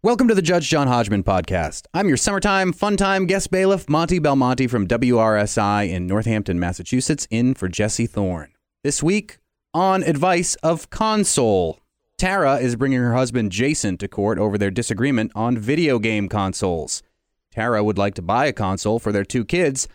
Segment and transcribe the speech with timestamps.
[0.00, 1.86] Welcome to the Judge John Hodgman podcast.
[1.92, 7.52] I'm your summertime fun time guest bailiff, Monty Belmonte from WRSI in Northampton, Massachusetts, in
[7.54, 8.52] for Jesse Thorn.
[8.84, 9.38] This week,
[9.74, 11.80] on advice of console,
[12.16, 17.02] Tara is bringing her husband Jason to court over their disagreement on video game consoles.
[17.50, 19.88] Tara would like to buy a console for their two kids,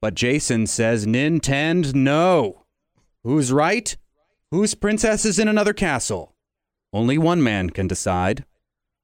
[0.00, 2.64] but Jason says Nintendo no.
[3.24, 3.96] Who's right?
[4.52, 6.36] Whose princess is in another castle?
[6.92, 8.44] Only one man can decide.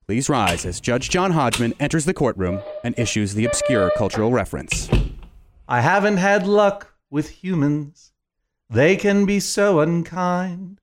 [0.06, 4.90] Please rise as Judge John Hodgman enters the courtroom and issues the obscure cultural reference.
[5.66, 8.12] I haven't had luck with humans.
[8.68, 10.82] They can be so unkind.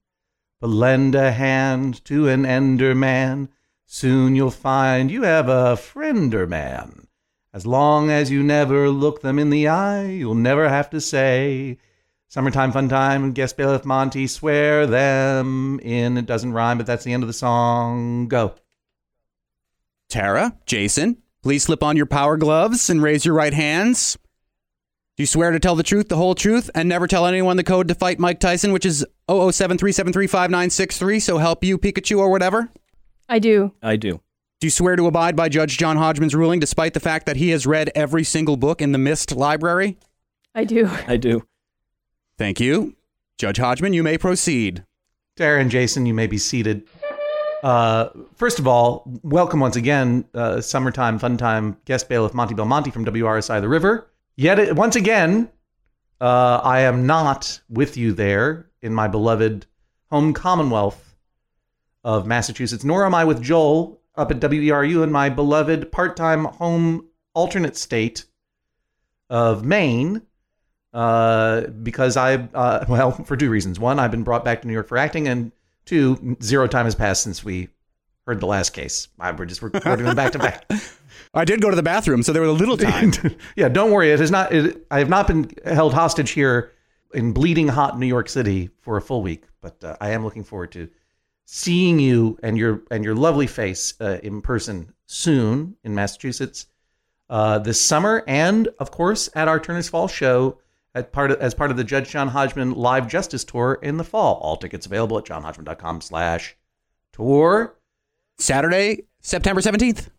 [0.60, 3.50] But lend a hand to an ender man.
[3.86, 7.08] Soon you'll find you have a friender man.
[7.54, 11.78] As long as you never look them in the eye, you'll never have to say,
[12.28, 16.18] Summertime fun time, guest bailiff Monty, swear them in.
[16.18, 18.28] It doesn't rhyme, but that's the end of the song.
[18.28, 18.56] Go.
[20.12, 24.18] Tara, Jason, please slip on your power gloves and raise your right hands.
[25.18, 27.64] Do you swear to tell the truth, the whole truth, and never tell anyone the
[27.64, 32.70] code to fight Mike Tyson, which is 00737359963, so help you, Pikachu, or whatever?
[33.30, 33.74] I do.
[33.82, 34.22] I do.
[34.60, 37.50] Do you swear to abide by Judge John Hodgman's ruling despite the fact that he
[37.50, 39.98] has read every single book in the Myst library?
[40.54, 40.90] I do.
[41.08, 41.48] I do.
[42.38, 42.96] Thank you.
[43.38, 44.84] Judge Hodgman, you may proceed.
[45.38, 46.84] Tara and Jason, you may be seated.
[47.62, 52.92] Uh, first of all, welcome once again, uh, summertime fun time guest bailiff Monty Belmonte
[52.92, 54.10] from WRSI The River.
[54.36, 55.50] Yet it, once again,
[56.20, 59.68] uh, I am not with you there in my beloved
[60.10, 61.16] home Commonwealth
[62.04, 67.08] of Massachusetts, nor am I with Joel up at WERU in my beloved part-time home
[67.34, 68.26] alternate state
[69.30, 70.24] of Maine.
[70.94, 73.80] Uh, because I, uh, well, for two reasons.
[73.80, 75.52] One, I've been brought back to New York for acting, and
[75.92, 77.68] two, zero time has passed since we
[78.26, 79.10] heard the last case.
[79.20, 80.64] I, we're just recording them back to back.
[81.34, 83.12] I did go to the bathroom, so there was a little time.
[83.58, 84.10] yeah, don't worry.
[84.10, 84.54] It is not.
[84.54, 86.72] It, I have not been held hostage here
[87.14, 90.46] in bleeding hot New York City for a full week, but uh, I am looking
[90.46, 90.88] forward to
[91.44, 96.68] seeing you and your and your lovely face uh, in person soon in Massachusetts
[97.30, 100.58] uh, this summer, and of course at our Turner's Fall show
[100.94, 104.04] at part of, as part of the Judge John Hodgman Live Justice Tour in the
[104.04, 104.36] fall.
[104.36, 106.56] All tickets available at johnhodgman.com slash
[107.14, 107.78] tour.
[108.38, 110.10] Saturday, September 17th.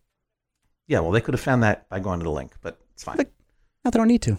[0.87, 3.17] Yeah, well, they could have found that by going to the link, but it's fine.
[3.17, 3.27] Not
[3.83, 4.37] that I don't need to.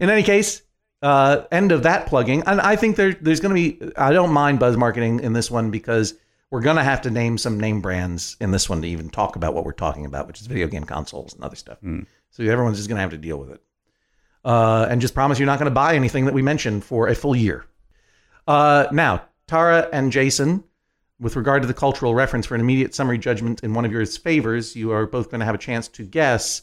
[0.00, 0.62] In any case,
[1.02, 2.42] uh, end of that plugging.
[2.46, 5.50] And I think there, there's going to be, I don't mind buzz marketing in this
[5.50, 6.14] one because
[6.50, 9.36] we're going to have to name some name brands in this one to even talk
[9.36, 11.78] about what we're talking about, which is video game consoles and other stuff.
[11.82, 12.06] Mm.
[12.30, 13.62] So everyone's just going to have to deal with it.
[14.44, 17.14] Uh, and just promise you're not going to buy anything that we mentioned for a
[17.14, 17.64] full year.
[18.46, 20.64] Uh, now, Tara and Jason,
[21.20, 24.04] with regard to the cultural reference for an immediate summary judgment in one of your
[24.04, 26.62] favors, you are both going to have a chance to guess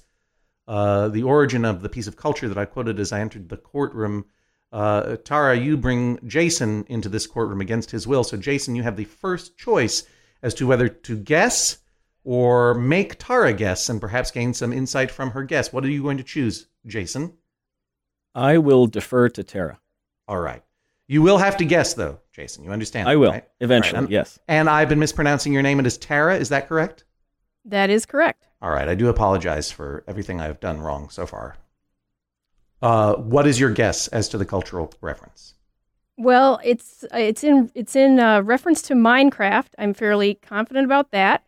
[0.67, 3.57] uh, the origin of the piece of culture that I quoted as I entered the
[3.57, 4.25] courtroom.
[4.71, 8.23] Uh, Tara, you bring Jason into this courtroom against his will.
[8.23, 10.03] So, Jason, you have the first choice
[10.43, 11.77] as to whether to guess
[12.23, 15.73] or make Tara guess and perhaps gain some insight from her guess.
[15.73, 17.33] What are you going to choose, Jason?
[18.35, 19.79] I will defer to Tara.
[20.27, 20.63] All right.
[21.07, 22.63] You will have to guess, though, Jason.
[22.63, 23.09] You understand?
[23.09, 23.47] I will right?
[23.59, 23.97] eventually.
[23.97, 24.11] All right.
[24.11, 24.37] Yes.
[24.47, 25.79] And I've been mispronouncing your name.
[25.79, 26.37] It is Tara.
[26.37, 27.03] Is that correct?
[27.65, 28.47] That is correct.
[28.61, 28.87] All right.
[28.87, 31.57] I do apologize for everything I've done wrong so far.
[32.81, 35.55] Uh, what is your guess as to the cultural reference?
[36.17, 39.69] Well, it's it's in it's in uh, reference to Minecraft.
[39.77, 41.43] I'm fairly confident about that,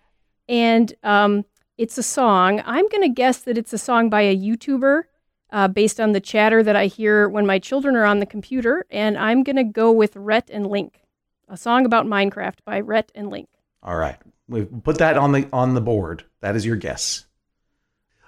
[0.47, 1.45] and um,
[1.77, 2.61] it's a song.
[2.65, 5.03] I'm going to guess that it's a song by a YouTuber,
[5.51, 8.85] uh, based on the chatter that I hear when my children are on the computer,
[8.89, 11.01] and I'm going to go with Rhett and Link,
[11.49, 13.49] a song about Minecraft by Rhett and Link.
[13.83, 14.17] All right.
[14.47, 16.25] We've put that on the on the board.
[16.41, 17.25] That is your guess.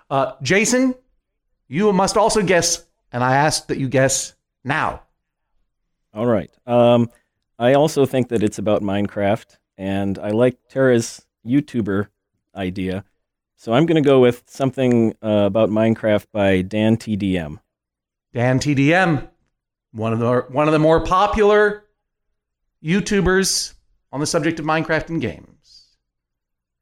[0.10, 0.96] Uh, Jason,
[1.68, 4.34] you must also guess, and I ask that you guess
[4.64, 5.04] now.
[6.14, 6.52] All right.
[6.66, 7.10] Um,
[7.60, 12.08] I also think that it's about Minecraft, and I like Tara's YouTuber
[12.56, 13.04] idea.
[13.64, 17.60] So I'm going to go with something uh, about Minecraft by Dan TDM.
[18.34, 19.30] Dan TDM,
[19.94, 21.86] one of the one of the more popular
[22.84, 23.74] YouTubers
[24.12, 25.96] on the subject of Minecraft and games.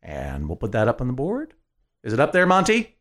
[0.02, 1.54] And we'll put that up on the board.
[2.04, 2.98] Is it up there, Monty?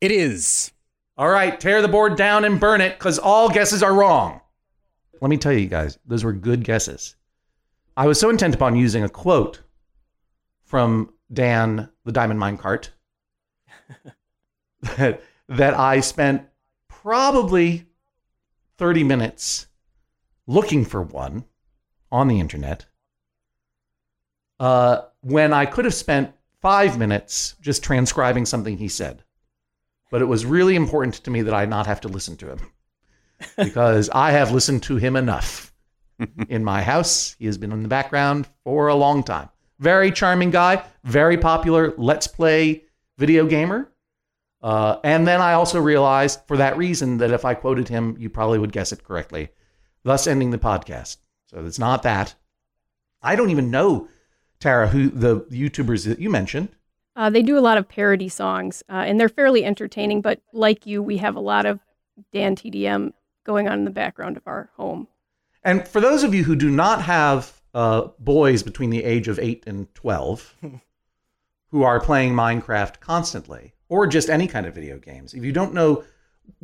[0.00, 0.70] It is.
[1.18, 4.40] All right, tear the board down and burn it because all guesses are wrong.
[5.20, 7.16] Let me tell you guys, those were good guesses.
[7.96, 9.60] I was so intent upon using a quote
[10.62, 12.90] from Dan the Diamond Minecart
[14.82, 16.46] that, that I spent
[16.88, 17.86] probably
[18.78, 19.66] 30 minutes
[20.46, 21.44] looking for one
[22.10, 22.86] on the internet
[24.60, 29.24] uh, when I could have spent five minutes just transcribing something he said.
[30.10, 32.60] But it was really important to me that I not have to listen to him
[33.56, 35.72] because I have listened to him enough
[36.48, 37.34] in my house.
[37.38, 39.48] He has been in the background for a long time.
[39.82, 42.84] Very charming guy, very popular Let's Play
[43.18, 43.90] video gamer.
[44.62, 48.30] Uh, and then I also realized for that reason that if I quoted him, you
[48.30, 49.48] probably would guess it correctly,
[50.04, 51.16] thus ending the podcast.
[51.48, 52.36] So it's not that.
[53.22, 54.06] I don't even know,
[54.60, 56.68] Tara, who the YouTubers that you mentioned.
[57.16, 60.20] Uh, they do a lot of parody songs, uh, and they're fairly entertaining.
[60.20, 61.80] But like you, we have a lot of
[62.32, 65.08] Dan TDM going on in the background of our home.
[65.64, 69.38] And for those of you who do not have uh, boys between the age of
[69.38, 70.54] 8 and 12
[71.70, 75.74] who are playing Minecraft constantly, or just any kind of video games, if you don't
[75.74, 76.04] know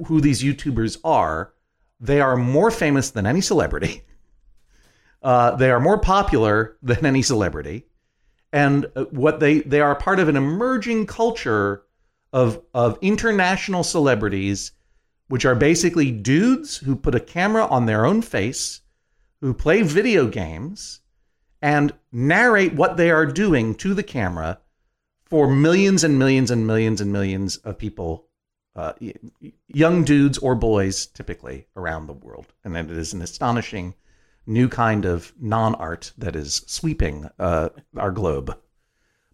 [0.06, 1.52] who these YouTubers are,
[2.00, 4.02] they are more famous than any celebrity.
[5.20, 7.84] Uh, they are more popular than any celebrity,
[8.52, 11.82] and uh, what they they are part of an emerging culture
[12.32, 14.70] of of international celebrities,
[15.26, 18.80] which are basically dudes who put a camera on their own face,
[19.40, 21.00] who play video games,
[21.60, 24.60] and narrate what they are doing to the camera
[25.24, 28.28] for millions and millions and millions and millions of people
[28.76, 28.92] uh,
[29.66, 32.46] young dudes or boys typically around the world.
[32.64, 33.94] And it is an astonishing
[34.46, 38.56] new kind of non-art that is sweeping uh, our globe.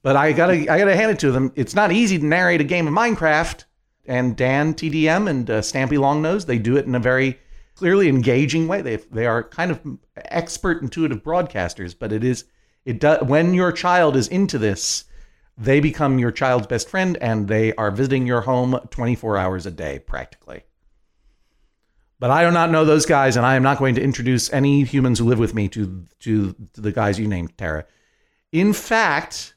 [0.03, 1.53] But I gotta I gotta hand it to them.
[1.57, 3.65] It's not easy to narrate a game of Minecraft.
[4.07, 7.39] And Dan TDM and uh, Stampy Longnose they do it in a very
[7.75, 8.83] clearly engaging way.
[8.83, 9.81] They they are kind of
[10.17, 11.95] expert intuitive broadcasters.
[11.99, 12.45] But it is
[12.85, 15.05] it does when your child is into this,
[15.57, 19.71] they become your child's best friend and they are visiting your home 24 hours a
[19.71, 20.63] day practically.
[22.19, 24.85] But I do not know those guys, and I am not going to introduce any
[24.85, 27.85] humans who live with me to to, to the guys you named, Tara.
[28.53, 29.55] In fact,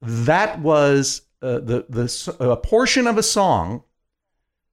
[0.00, 3.82] that was uh, the the a portion of a song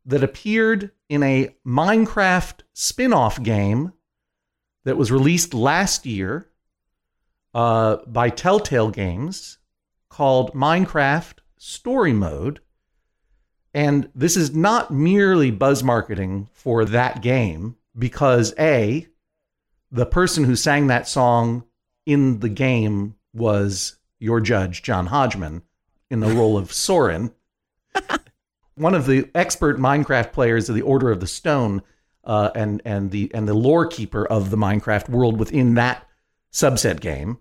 [0.06, 3.94] that appeared in a Minecraft spin-off game
[4.84, 6.50] that was released last year
[7.54, 9.58] uh, by Telltale Games
[10.10, 12.60] called Minecraft Story Mode
[13.76, 19.06] and this is not merely buzz marketing for that game because A,
[19.92, 21.66] the person who sang that song
[22.06, 25.62] in the game was your judge, John Hodgman,
[26.10, 27.34] in the role of Soren.
[28.76, 31.82] One of the expert Minecraft players of the Order of the Stone
[32.24, 36.08] uh, and, and, the, and the lore keeper of the Minecraft world within that
[36.52, 37.38] subset game.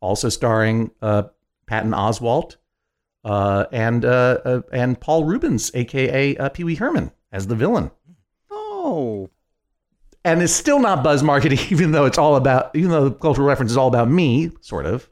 [0.00, 1.24] Also starring uh,
[1.66, 2.56] Patton Oswalt
[3.24, 7.90] uh, and uh, uh, and Paul Reubens, aka uh, Pee Wee Herman, as the villain.
[8.50, 9.30] Oh,
[10.24, 13.46] and it's still not buzz marketing, even though it's all about, even though the cultural
[13.46, 15.08] reference is all about me, sort of,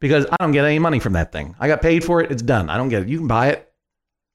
[0.00, 1.54] because I don't get any money from that thing.
[1.60, 2.30] I got paid for it.
[2.30, 2.68] It's done.
[2.68, 3.08] I don't get it.
[3.08, 3.71] You can buy it.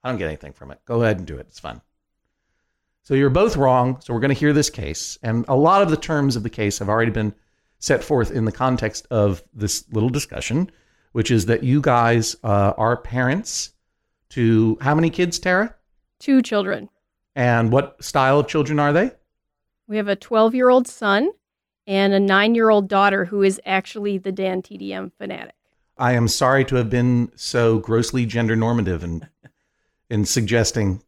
[0.08, 0.80] I don't get anything from it.
[0.86, 1.48] Go ahead and do it.
[1.50, 1.82] It's fun.
[3.04, 4.00] So you're both wrong.
[4.02, 6.50] So we're going to hear this case, and a lot of the terms of the
[6.50, 7.34] case have already been
[7.80, 10.72] set forth in the context of this little discussion
[11.18, 13.74] which is that you guys uh, are parents
[14.30, 15.74] to how many kids, Tara?
[16.20, 16.90] Two children.
[17.36, 19.10] And what style of children are they?
[19.88, 21.32] We have a 12 year old son
[21.88, 25.56] and a nine year old daughter who is actually the Dan TDM fanatic.
[25.98, 29.28] I am sorry to have been so grossly gender normative and
[30.10, 31.02] in suggesting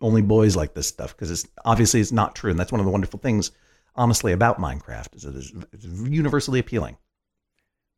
[0.00, 2.86] only boys like this stuff because it's obviously it's not true and that's one of
[2.86, 3.50] the wonderful things
[3.96, 6.96] honestly about Minecraft is it is it's universally appealing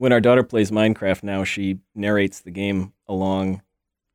[0.00, 3.60] when our daughter plays Minecraft now, she narrates the game along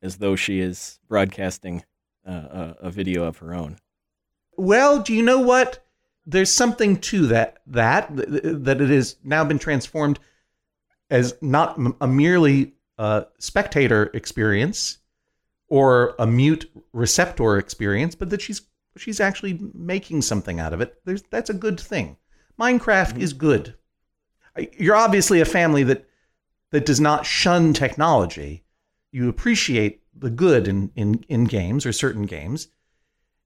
[0.01, 1.83] as though she is broadcasting
[2.27, 3.77] uh, a, a, video of her own.
[4.57, 5.85] Well, do you know what?
[6.25, 10.17] There's something to that that that it has now been transformed
[11.11, 14.97] as not a merely uh, spectator experience
[15.67, 18.61] or a mute receptor experience, but that she's
[18.97, 20.95] she's actually making something out of it.
[21.05, 22.17] There's, that's a good thing.
[22.59, 23.21] Minecraft mm-hmm.
[23.21, 23.75] is good
[24.77, 26.07] you're obviously a family that
[26.71, 28.63] that does not shun technology.
[29.11, 32.69] You appreciate the good in in, in games or certain games,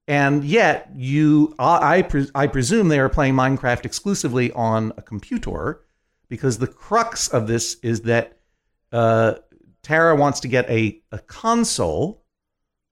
[0.07, 5.81] and yet you I I, I presume they are playing Minecraft exclusively on a computer
[6.27, 8.37] because the crux of this is that
[8.91, 9.35] uh,
[9.81, 12.23] Tara wants to get a a console,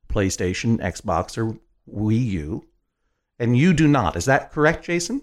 [0.10, 1.58] PlayStation, Xbox, or
[1.90, 2.66] Wii U,
[3.40, 4.16] and you do not.
[4.16, 5.22] Is that correct, Jason?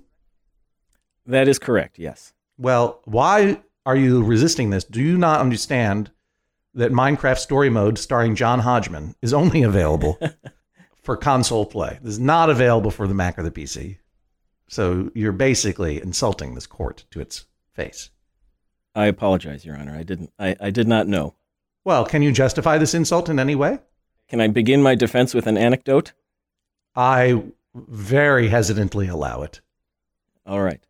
[1.27, 1.99] That is correct.
[1.99, 2.33] Yes.
[2.59, 4.85] Well, why are you resisting this?
[4.85, 6.11] Do you not understand
[6.75, 10.19] that Minecraft Story Mode starring John Hodgman is only available
[11.03, 11.99] for console play?
[12.03, 13.99] This is not available for the Mac or the PC.
[14.69, 18.11] So you're basically insulting this court to its face.
[18.95, 19.95] I apologize, Your Honor.
[19.97, 20.33] I didn't.
[20.39, 21.35] I, I did not know.
[21.85, 23.79] Well, can you justify this insult in any way?
[24.29, 26.13] Can I begin my defense with an anecdote?
[26.97, 27.43] I
[27.75, 29.61] very hesitantly allow it.
[30.47, 30.85] All right.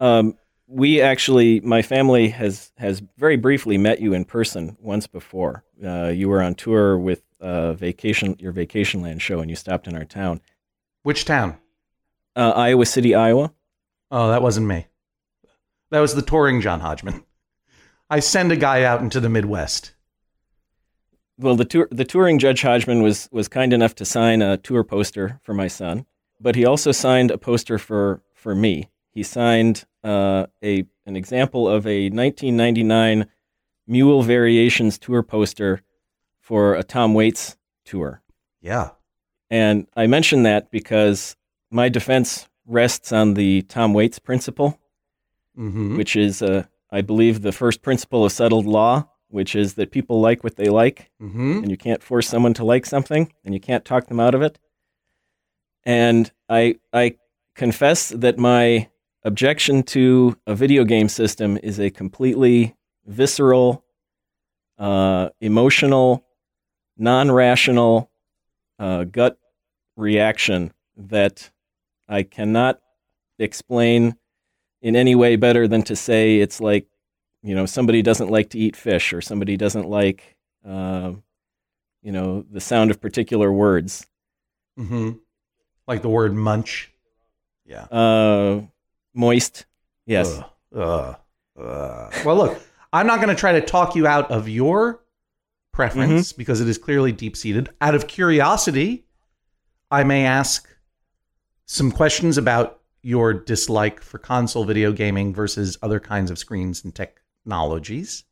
[0.00, 0.36] Um,
[0.66, 5.64] we actually, my family has has very briefly met you in person once before.
[5.84, 9.94] Uh, you were on tour with uh, vacation, your Vacationland show, and you stopped in
[9.96, 10.40] our town,
[11.02, 11.58] Which town?
[12.36, 13.52] uh, Iowa City, Iowa.
[14.10, 14.86] Oh, that wasn't me.
[15.90, 17.24] That was the touring John Hodgman.
[18.08, 19.91] I send a guy out into the Midwest.
[21.42, 24.84] Well, the tour, the touring Judge Hodgman was was kind enough to sign a tour
[24.84, 26.06] poster for my son,
[26.40, 28.90] but he also signed a poster for for me.
[29.10, 33.26] He signed uh, a an example of a 1999
[33.86, 35.82] Mule Variations tour poster
[36.40, 38.22] for a Tom Waits tour.
[38.60, 38.90] Yeah.
[39.50, 41.36] And I mention that because
[41.70, 44.78] my defense rests on the Tom Waits principle,
[45.58, 45.98] Mm-hmm.
[45.98, 50.20] which is, uh, I believe, the first principle of settled law, which is that people
[50.20, 51.58] like what they like, Mm-hmm.
[51.58, 54.42] and you can't force someone to like something, and you can't talk them out of
[54.42, 54.58] it.
[55.84, 57.16] And I, I
[57.54, 58.88] confess that my
[59.24, 63.84] objection to a video game system is a completely visceral,
[64.78, 66.24] uh, emotional,
[66.96, 68.10] non-rational
[68.78, 69.38] uh, gut
[69.96, 71.50] reaction that
[72.08, 72.80] I cannot
[73.38, 74.16] explain
[74.82, 76.86] in any way better than to say it's like,
[77.42, 81.12] you know, somebody doesn't like to eat fish or somebody doesn't like, uh,
[82.02, 84.06] you know, the sound of particular words.
[84.78, 85.12] Mm-hmm.
[85.86, 86.92] Like the word munch.
[87.64, 87.84] Yeah.
[87.84, 88.62] Uh,
[89.14, 89.66] moist,
[90.06, 90.38] yes.
[90.38, 90.44] Ugh.
[90.76, 91.16] Ugh.
[91.60, 92.14] Ugh.
[92.24, 92.60] Well, look,
[92.92, 95.02] I'm not going to try to talk you out of your
[95.72, 97.70] preference because it is clearly deep seated.
[97.80, 99.06] Out of curiosity,
[99.90, 100.68] I may ask
[101.66, 106.94] some questions about your dislike for console video gaming versus other kinds of screens and
[107.42, 108.24] technologies.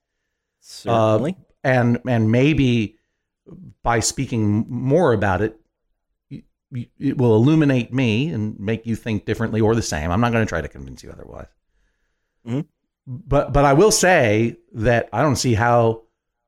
[0.61, 1.37] Certainly.
[1.65, 2.97] and and maybe
[3.83, 5.59] by speaking more about it
[6.31, 10.45] it will illuminate me and make you think differently or the same i'm not going
[10.45, 11.47] to try to convince you otherwise
[12.47, 12.67] Mhm.
[13.07, 16.03] but but i will say that i don't see how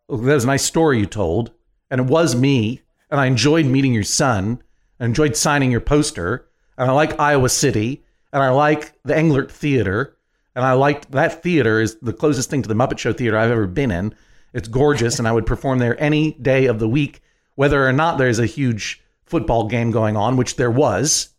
[0.09, 1.53] that was a nice story you told
[1.91, 4.63] and it was me and i enjoyed meeting your son
[5.01, 6.47] i enjoyed signing your poster
[6.79, 10.17] and i like iowa city and i like the englert theater
[10.55, 13.51] and I liked that theater is the closest thing to the Muppet Show theater I've
[13.51, 14.15] ever been in.
[14.53, 17.23] It's gorgeous, and I would perform there any day of the week,
[17.55, 21.31] whether or not there's a huge football game going on, which there was.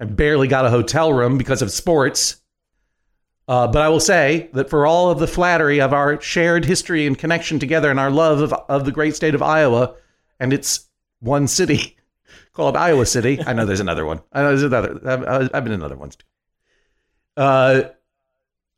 [0.00, 2.40] I barely got a hotel room because of sports.
[3.46, 7.06] Uh, but I will say that for all of the flattery of our shared history
[7.06, 9.94] and connection together and our love of, of the great state of Iowa
[10.40, 10.88] and its
[11.20, 11.96] one city
[12.52, 14.22] called Iowa City, I know there's another one.
[14.32, 15.00] I know there's another.
[15.06, 16.26] I've, I've been in other ones too.
[17.36, 17.82] Uh,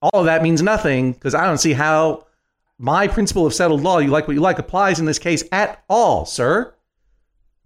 [0.02, 2.26] all of that means nothing because I don't see how
[2.78, 5.82] my principle of settled law, you like what you like, applies in this case at
[5.88, 6.74] all, sir.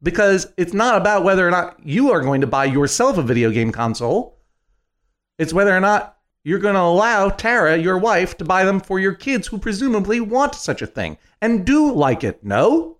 [0.03, 3.51] Because it's not about whether or not you are going to buy yourself a video
[3.51, 4.39] game console.
[5.39, 8.99] It's whether or not you're going to allow Tara, your wife, to buy them for
[8.99, 12.43] your kids who presumably want such a thing and do like it.
[12.43, 12.97] No?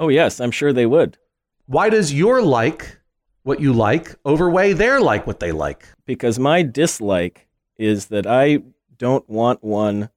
[0.00, 1.18] oh, yes, I'm sure they would.
[1.66, 2.98] Why does your like
[3.42, 5.86] what you like overweigh their like what they like?
[6.06, 7.46] Because my dislike
[7.80, 8.58] is that I
[8.98, 10.10] don't want one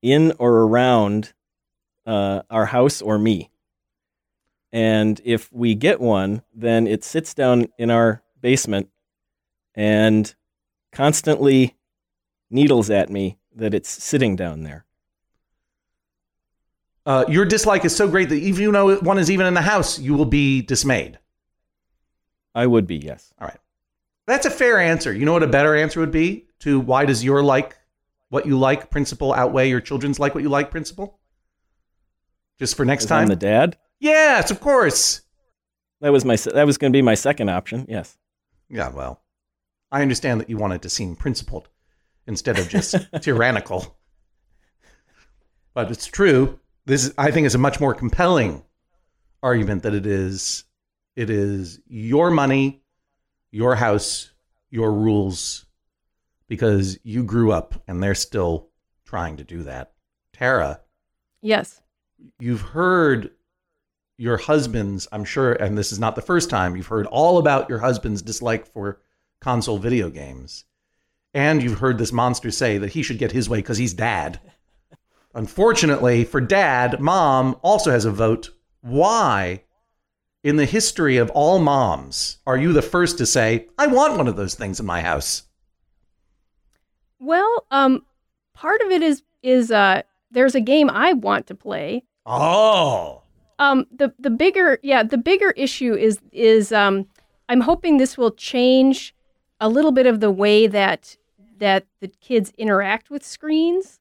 [0.00, 1.34] in or around
[2.06, 3.50] uh, our house or me.
[4.72, 8.88] And if we get one, then it sits down in our basement
[9.74, 10.34] and
[10.90, 11.76] constantly
[12.50, 14.86] needles at me that it's sitting down there.
[17.04, 19.60] Uh, your dislike is so great that if you know one is even in the
[19.60, 21.18] house, you will be dismayed.
[22.54, 23.34] I would be, yes.
[23.38, 23.58] All right.
[24.26, 25.12] That's a fair answer.
[25.12, 27.76] You know what a better answer would be to why does your like
[28.28, 31.18] what you like principle outweigh your children's like what you like principle?
[32.58, 33.28] Just for next 'Cause I'm time?
[33.28, 33.76] the dad.
[34.00, 35.22] yes, of course.
[36.00, 37.86] That was my that was going to be my second option.
[37.88, 38.16] Yes.
[38.68, 39.22] Yeah, well,
[39.90, 41.68] I understand that you wanted to seem principled
[42.26, 43.96] instead of just tyrannical.
[45.74, 46.58] But it's true.
[46.86, 48.62] This I think is a much more compelling
[49.42, 50.64] argument that it is
[51.16, 52.81] it is your money,
[53.52, 54.32] your house,
[54.70, 55.66] your rules
[56.48, 58.68] because you grew up and they're still
[59.04, 59.92] trying to do that.
[60.32, 60.80] Tara,
[61.40, 61.80] Yes.
[62.40, 63.30] you've heard
[64.18, 67.68] your husband's, I'm sure, and this is not the first time, you've heard all about
[67.68, 69.00] your husband's dislike for
[69.40, 70.64] console video games.
[71.34, 74.40] And you've heard this monster say that he should get his way because he's dad.
[75.34, 78.50] Unfortunately, for dad, mom also has a vote.
[78.82, 79.62] Why,
[80.42, 84.28] in the history of all moms, are you the first to say, I want one
[84.28, 85.44] of those things in my house?
[87.20, 88.04] Well, um,
[88.54, 92.04] part of it is is uh, there's a game I want to play.
[92.26, 93.22] Oh.
[93.58, 97.06] Um, the the bigger yeah the bigger issue is is um,
[97.48, 99.14] I'm hoping this will change
[99.60, 101.16] a little bit of the way that
[101.58, 104.00] that the kids interact with screens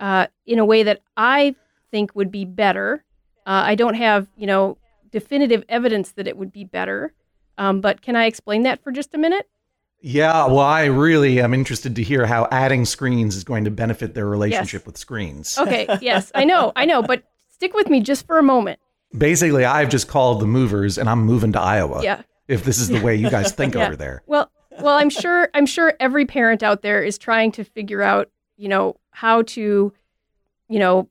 [0.00, 1.54] uh, in a way that I
[1.90, 3.04] think would be better.
[3.44, 4.78] Uh, I don't have you know
[5.12, 7.12] definitive evidence that it would be better,
[7.58, 9.48] um, but can I explain that for just a minute?
[10.00, 14.14] Yeah, well, I really am interested to hear how adding screens is going to benefit
[14.14, 14.86] their relationship Yes.
[14.86, 15.56] with screens.
[15.58, 18.80] Okay, yes, I know, I know, but stick with me just for a moment.
[19.16, 22.02] Basically, I've just called the movers and I'm moving to Iowa.
[22.02, 22.22] Yeah.
[22.48, 23.86] If this is the way you guys think Yeah.
[23.86, 24.22] over there.
[24.26, 24.50] Well,
[24.80, 28.68] well, I'm sure I'm sure every parent out there is trying to figure out, you
[28.68, 29.92] know, how to,
[30.68, 31.08] you know,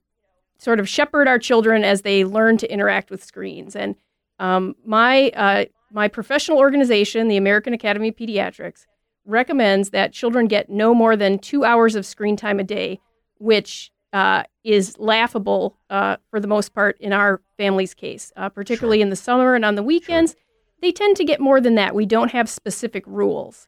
[0.61, 3.75] sort of shepherd our children as they learn to interact with screens.
[3.75, 3.95] And
[4.37, 8.85] um, my uh, my professional organization, the American Academy of Pediatrics,
[9.25, 12.99] recommends that children get no more than two hours of screen time a day,
[13.39, 19.01] which uh, is laughable uh, for the most part in our family's case, uh, particularly
[19.01, 20.35] in the summer and on the weekends.
[20.81, 21.95] They tend to get more than that.
[21.95, 23.67] We don't have specific rules,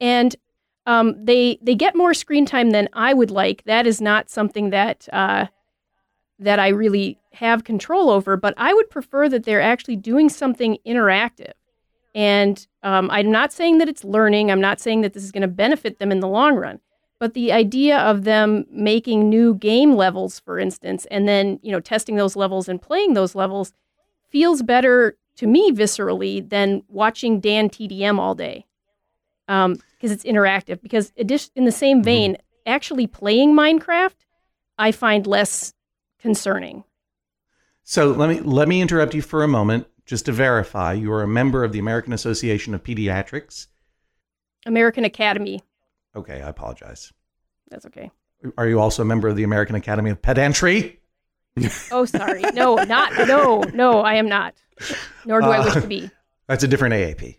[0.00, 0.36] and
[0.84, 3.64] um, they they get more screen time than I would like.
[3.64, 5.46] That is not something that uh,
[6.38, 8.36] that I really have control over.
[8.36, 11.52] But I would prefer that they're actually doing something interactive.
[12.14, 14.50] And um, I'm not saying that it's learning.
[14.50, 16.80] I'm not saying that this is going to benefit them in the long run.
[17.18, 21.80] But the idea of them making new game levels, for instance, and then you know
[21.80, 23.72] testing those levels and playing those levels,
[24.30, 28.66] feels better to me viscerally than watching Dan TDM all day,
[29.46, 30.82] because it's interactive.
[30.82, 34.16] Because in the same vein, actually playing Minecraft,
[34.78, 35.72] I find less
[36.26, 36.82] concerning.
[37.84, 41.22] So let me let me interrupt you for a moment just to verify you are
[41.22, 43.68] a member of the American Association of Pediatrics.
[44.66, 45.62] American Academy,
[46.16, 47.12] Okay, I apologize.
[47.70, 48.10] that's okay.
[48.58, 50.98] Are you also a member of the American Academy of Pedantry?
[51.92, 54.54] Oh, sorry, no, not no, no, I am not.
[55.24, 56.10] Nor do I wish to be.
[56.48, 57.36] That's a different AAP.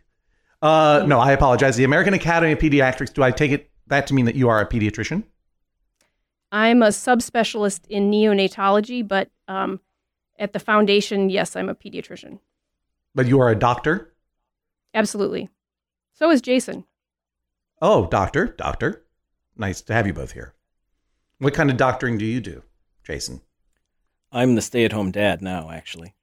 [0.62, 1.76] Uh, no, I apologize.
[1.76, 3.14] The American Academy of Pediatrics.
[3.14, 5.24] Do I take it that to mean that you are a pediatrician?
[6.52, 9.80] I'm a subspecialist in neonatology, but um,
[10.40, 12.40] at the foundation, yes, I'm a pediatrician.
[13.14, 14.14] But you are a doctor?
[14.94, 15.50] Absolutely.
[16.14, 16.86] So is Jason.
[17.82, 19.04] Oh, doctor, doctor.
[19.56, 20.54] Nice to have you both here.
[21.40, 22.64] What kind of doctoring do you do,
[23.04, 23.42] Jason?
[24.32, 26.16] I'm the stay-at-home dad now, actually.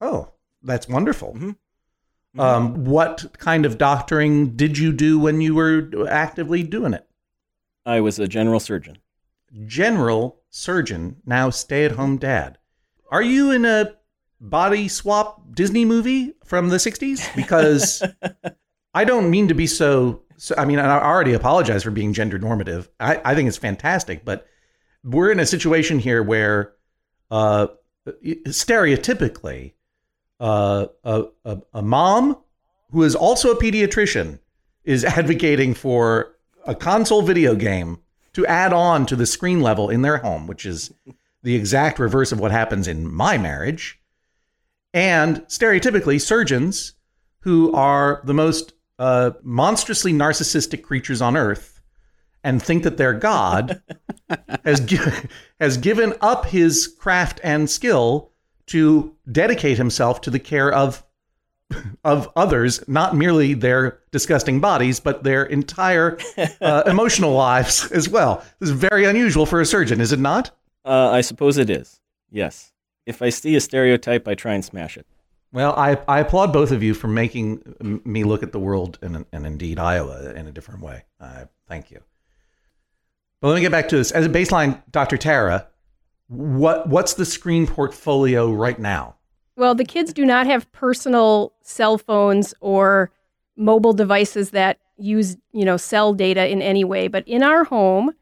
[0.00, 0.32] Oh,
[0.62, 1.34] that's wonderful.
[1.34, 1.56] Mhm.
[2.38, 7.08] Um, what kind of doctoring did you do when you were actively doing it?
[7.84, 8.98] I was a general surgeon.
[9.66, 12.58] General surgeon, now stay at home dad.
[13.10, 13.94] Are you in a
[14.40, 17.34] body swap Disney movie from the 60s?
[17.34, 18.02] Because
[18.94, 20.54] I don't mean to be so, so.
[20.58, 22.88] I mean, I already apologize for being gender normative.
[23.00, 24.46] I, I think it's fantastic, but
[25.04, 26.72] we're in a situation here where
[27.30, 27.68] uh,
[28.06, 29.72] stereotypically,
[30.40, 32.36] uh, a, a, a mom
[32.90, 34.38] who is also a pediatrician
[34.84, 37.98] is advocating for a console video game
[38.38, 40.94] to add on to the screen level in their home, which is
[41.42, 44.00] the exact reverse of what happens in my marriage.
[44.94, 46.94] And stereotypically, surgeons
[47.40, 51.80] who are the most uh, monstrously narcissistic creatures on earth
[52.44, 53.82] and think that they're God
[54.64, 54.98] has, gi-
[55.58, 58.30] has given up his craft and skill
[58.66, 61.02] to dedicate himself to the care of
[62.04, 66.18] of others, not merely their disgusting bodies, but their entire
[66.60, 68.44] uh, emotional lives as well.
[68.58, 70.50] This is very unusual for a surgeon, is it not?
[70.84, 72.00] Uh, I suppose it is.
[72.30, 72.72] Yes.
[73.06, 75.06] If I see a stereotype, I try and smash it.
[75.52, 79.24] Well, I, I applaud both of you for making me look at the world and,
[79.32, 81.04] and indeed Iowa in a different way.
[81.20, 82.00] Uh, thank you.
[83.40, 84.10] But let me get back to this.
[84.10, 85.16] As a baseline, Dr.
[85.16, 85.68] Tara,
[86.26, 89.14] what what's the screen portfolio right now?
[89.58, 93.10] Well, the kids do not have personal cell phones or
[93.56, 97.08] mobile devices that use, you know, cell data in any way.
[97.08, 98.12] But in our home,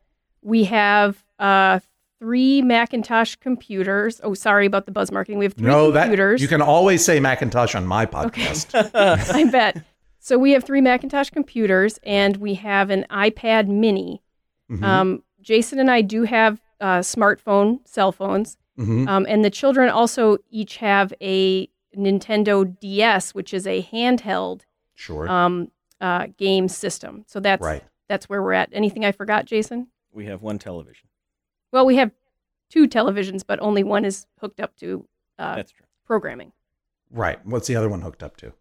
[0.40, 1.80] we have uh,
[2.18, 4.18] three Macintosh computers.
[4.24, 5.38] Oh, sorry about the buzz marketing.
[5.38, 8.74] We have three no, that you can always say Macintosh on my podcast.
[8.74, 9.22] Okay.
[9.38, 9.84] I bet.
[10.18, 14.22] So we have three Macintosh computers and we have an iPad mini.
[14.70, 14.82] Mhm.
[14.82, 18.56] Um, Jason and I do have uh, smartphone cell phones.
[18.78, 19.08] Mhm.
[19.08, 24.62] Um, and the children also each have a Nintendo DS, which is a handheld
[24.94, 25.28] Sure.
[25.28, 27.24] um, uh, game system.
[27.26, 27.82] So that's right.
[28.08, 28.68] that's where we're at.
[28.72, 29.88] Anything I forgot, Jason?
[30.12, 31.08] We have one television.
[31.72, 32.10] Well, we have
[32.70, 35.08] two televisions, but only one is hooked up to
[35.38, 35.86] uh, That's true.
[36.04, 36.52] programming.
[37.10, 37.44] Right.
[37.46, 38.52] What's the other one hooked up to?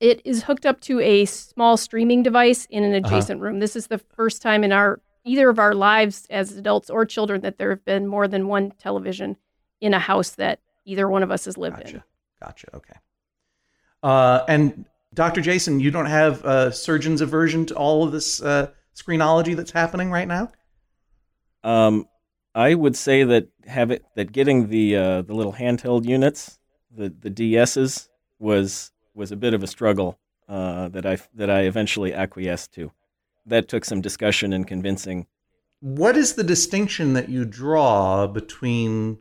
[0.00, 3.14] It is hooked up to a small streaming device in an Uh-huh.
[3.16, 3.60] adjacent room.
[3.60, 7.42] This is the first time in our either of our lives as adults or children
[7.42, 9.36] that there have been more than one television
[9.80, 11.88] in a house that either one of us has lived Gotcha.
[11.88, 12.02] in.
[12.40, 12.66] Gotcha.
[12.70, 12.76] Gotcha.
[12.76, 12.94] Okay.
[14.02, 15.40] Uh, and Dr.
[15.40, 20.10] Jason, you don't have a surgeon's aversion to all of this uh, screenology that's happening
[20.10, 20.50] right now?
[21.64, 22.06] Um,
[22.54, 26.58] I would say that have it that getting the uh, the little handheld units,
[26.90, 28.08] the the DSs,
[28.38, 32.92] was was a bit of a struggle uh, that I that I eventually acquiesced to.
[33.46, 35.26] That took some discussion and convincing.
[35.80, 39.18] What is the distinction that you draw between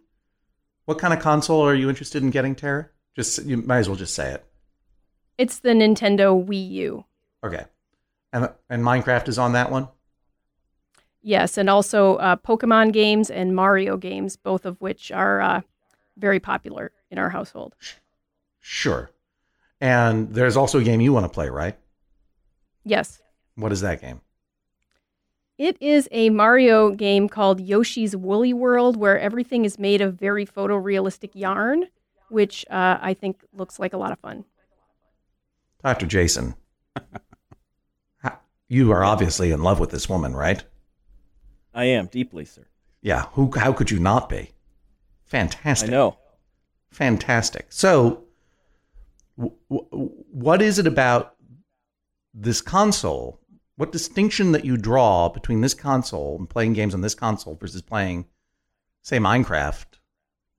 [0.85, 2.89] what kind of console are you interested in getting, Tara?
[3.15, 4.45] Just you might as well just say it.
[5.37, 7.05] It's the Nintendo Wii U.
[7.43, 7.65] Okay.
[8.33, 9.89] And and Minecraft is on that one?
[11.21, 15.61] Yes, and also uh, Pokemon games and Mario games, both of which are uh,
[16.17, 17.75] very popular in our household.
[18.59, 19.09] Sure.
[19.81, 21.77] And there's also a game you want to play, right?
[22.83, 23.21] Yes.
[23.55, 24.21] What is that game?
[25.57, 30.45] It is a Mario game called Yoshi's Woolly World, where everything is made of very
[30.45, 31.85] photorealistic yarn,
[32.29, 34.43] which uh, I think looks like a lot of fun.
[35.81, 36.07] Dr.
[36.07, 36.55] Jason.
[38.67, 40.63] you are obviously in love with this woman, right?
[41.73, 42.65] I am deeply, sir.
[43.01, 44.51] Yeah, who how could you not be?
[45.25, 45.89] Fantastic.
[45.89, 46.17] I know.
[46.89, 47.67] Fantastic.
[47.69, 48.23] So,
[49.37, 51.35] w- w- what is it about
[52.33, 53.39] this console?
[53.77, 57.81] What distinction that you draw between this console and playing games on this console versus
[57.81, 58.25] playing,
[59.01, 59.85] say, Minecraft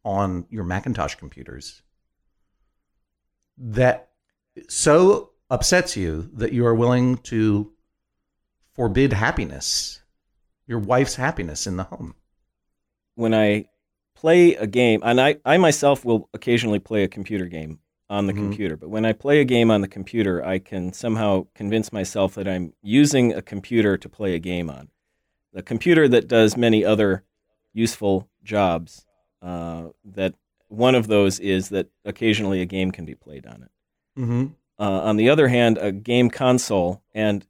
[0.04, 1.82] on your Macintosh computers
[3.58, 4.10] that
[4.68, 7.72] so upsets you that you are willing to
[8.74, 10.02] forbid happiness,
[10.66, 12.14] your wife's happiness in the home?
[13.14, 13.66] When I
[14.14, 18.32] play a game, and I, I myself will occasionally play a computer game on the
[18.32, 18.36] Mhm.
[18.36, 22.34] computer, but when I play a game on the computer, I can somehow convince myself
[22.36, 24.90] that I'm using a computer to play a game on.
[25.52, 27.24] The computer that does many other
[27.72, 29.04] useful jobs.
[29.42, 30.34] Uh, that
[30.68, 34.20] one of those is that occasionally a game can be played on it.
[34.20, 34.46] Mm-hmm.
[34.78, 37.46] Uh, on the other hand, a game console, and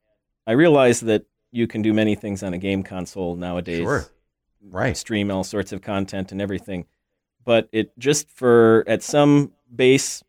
[0.46, 3.82] I realize that you can do many things on a game console nowadays.
[3.82, 4.06] Sure.
[4.62, 4.96] Right.
[4.96, 6.86] Stream all sorts of content and everything.
[7.44, 10.22] But it just for, at some base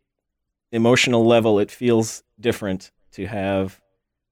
[0.71, 3.79] emotional level, it feels different to have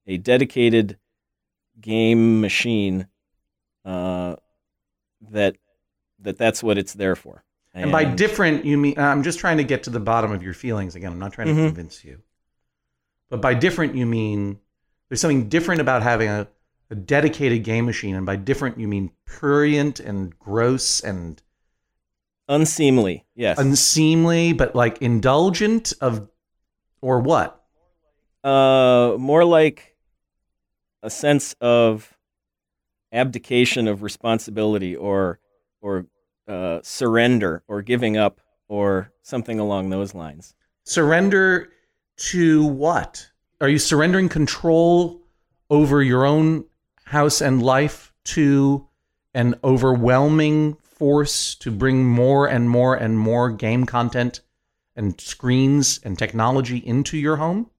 [0.06, 0.98] a dedicated
[1.80, 3.08] game machine
[3.84, 4.36] uh,
[5.30, 5.56] that
[6.20, 7.44] that that's what it's there for.
[7.74, 10.54] And by different, you mean I'm just trying to get to the bottom of your
[10.54, 11.12] feelings again.
[11.12, 11.66] I'm not trying to Mhm.
[11.66, 12.22] convince you.
[13.28, 14.60] But by different, you mean
[15.08, 16.48] there's something different about having a,
[16.90, 18.14] a dedicated game machine.
[18.14, 21.42] And by different, you mean prurient and gross and
[22.48, 23.58] unseemly, yes.
[23.58, 26.28] unseemly, but like indulgent of,
[27.00, 27.62] or what?
[28.44, 29.96] Uh, more like
[31.02, 32.16] a sense of
[33.12, 35.40] abdication of responsibility, or
[35.80, 36.06] or
[36.48, 40.54] uh, surrender, or giving up, or something along those lines.
[40.84, 41.68] Surrender
[42.16, 43.30] to what?
[43.60, 45.22] Are you surrendering control
[45.70, 46.64] over your own
[47.04, 48.86] house and life to
[49.34, 54.40] an overwhelming force to bring more and more and more game content
[54.94, 57.70] and screens and technology into your home?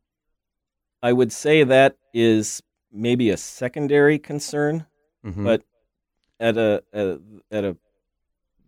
[1.02, 4.86] I would say that is maybe a secondary concern,
[5.24, 5.44] Mhm.
[5.44, 5.64] but
[6.40, 7.20] at a, a
[7.52, 7.78] at a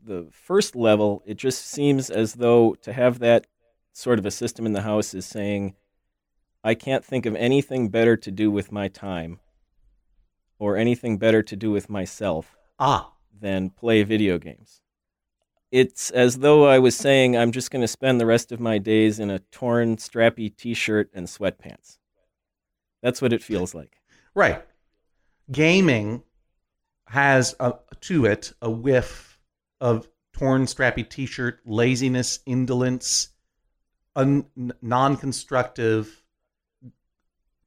[0.03, 3.45] the first level, it just seems as though to have that
[3.93, 5.75] sort of a system in the house is saying,
[6.63, 9.39] I can't think of anything better to do with my time
[10.57, 14.81] or anything better to do with myself ah, than play video games.
[15.71, 18.79] It's as though I was saying, I'm just going to spend the rest of my
[18.79, 21.97] days in a torn, strappy t shirt and sweatpants.
[23.01, 23.97] That's what it feels like.
[24.35, 24.63] right.
[25.51, 26.23] Gaming
[27.07, 29.39] has a, to it a whiff
[29.81, 33.29] of torn, strappy t-shirt, laziness, indolence,
[34.15, 34.45] un,
[34.81, 36.23] non-constructive,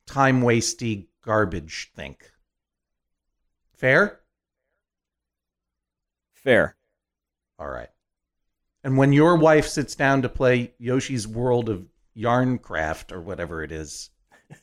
[0.07, 1.90] time-wasty garbage.
[1.94, 2.31] Think
[3.75, 4.20] fair.
[6.42, 6.76] Fair.
[7.59, 7.88] All right.
[8.85, 13.70] And when your wife sits down to play Yoshi's World of Yarncraft or whatever it
[13.70, 14.11] is,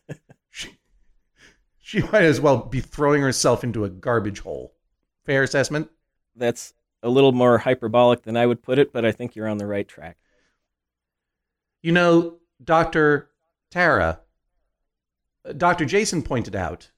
[0.49, 0.77] she,
[1.79, 4.73] she might as well be throwing herself into a garbage hole.
[5.25, 5.89] Fair assessment?
[6.35, 9.57] That's a little more hyperbolic than I would put it, but I think you're on
[9.57, 10.17] the right track.
[11.81, 13.29] You know, Dr.
[13.71, 14.19] Tara,
[15.45, 15.85] uh, Dr.
[15.85, 16.91] Jason pointed out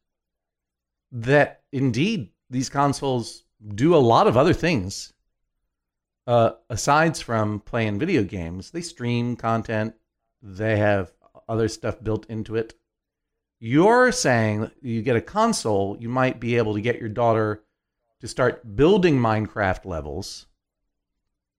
[1.12, 3.44] that indeed these consoles
[3.76, 5.14] do a lot of other things.
[6.28, 9.96] Uh, aside from playing video games, they stream content,
[10.42, 11.12] they have
[11.50, 12.76] other stuff built into it.
[13.60, 17.64] You're saying you get a console, you might be able to get your daughter
[18.22, 20.48] to start building Minecraft levels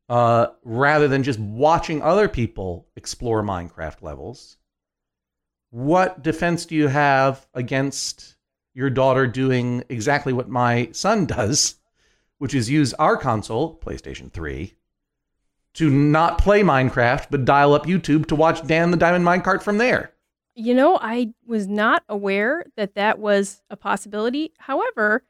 [0.08, 4.56] uh, rather than just watching other people explore Minecraft levels.
[5.70, 8.36] What defense do you have against
[8.74, 11.76] your daughter doing exactly what my son does,
[12.42, 14.74] which is use our console, PlayStation 3,
[15.74, 19.78] to not play Minecraft, but dial up YouTube to watch Dan the Diamond Minecart from
[19.78, 20.10] there?
[20.56, 24.52] You know, I was not aware that that was a possibility.
[24.58, 25.22] However,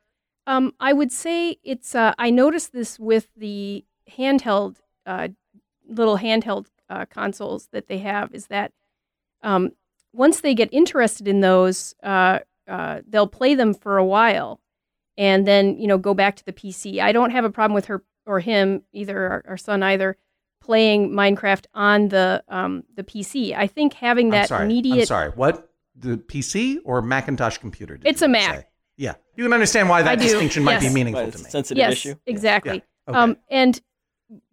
[0.47, 1.95] um, I would say it's.
[1.95, 5.29] Uh, I noticed this with the handheld, uh,
[5.87, 8.35] little handheld uh, consoles that they have.
[8.35, 8.73] Is that
[9.43, 9.73] um,
[10.15, 14.62] once they get interested in those, uh, uh, they'll play them for a while,
[15.17, 17.01] and then you know go back to the PC.
[17.01, 20.17] I don't have a problem with her or him either, our, our son either,
[20.61, 23.55] playing Minecraft on the um, the PC.
[23.57, 24.65] I think having that I'm sorry.
[24.67, 25.01] immediate.
[25.01, 25.31] I'm sorry.
[25.31, 25.69] What?
[25.95, 27.97] The PC or Macintosh computer?
[27.99, 28.55] did It's a Mac.
[28.61, 28.67] say?
[28.97, 29.15] Yeah.
[29.37, 31.49] You can understand why that do, distinction might be meaningful But to it's me.
[31.49, 32.15] a sensitive yes, issue.
[32.27, 32.83] exactly.
[33.09, 33.19] Okay.
[33.19, 33.81] Um, and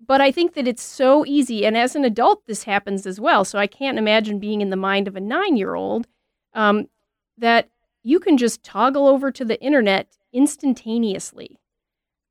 [0.05, 3.45] but I think that it's so easy, and as an adult, this happens as well.
[3.45, 6.07] So I can't imagine being in the mind of a nine-year-old
[6.53, 6.89] um,
[7.37, 7.69] that
[8.03, 11.59] you can just toggle over to the internet instantaneously.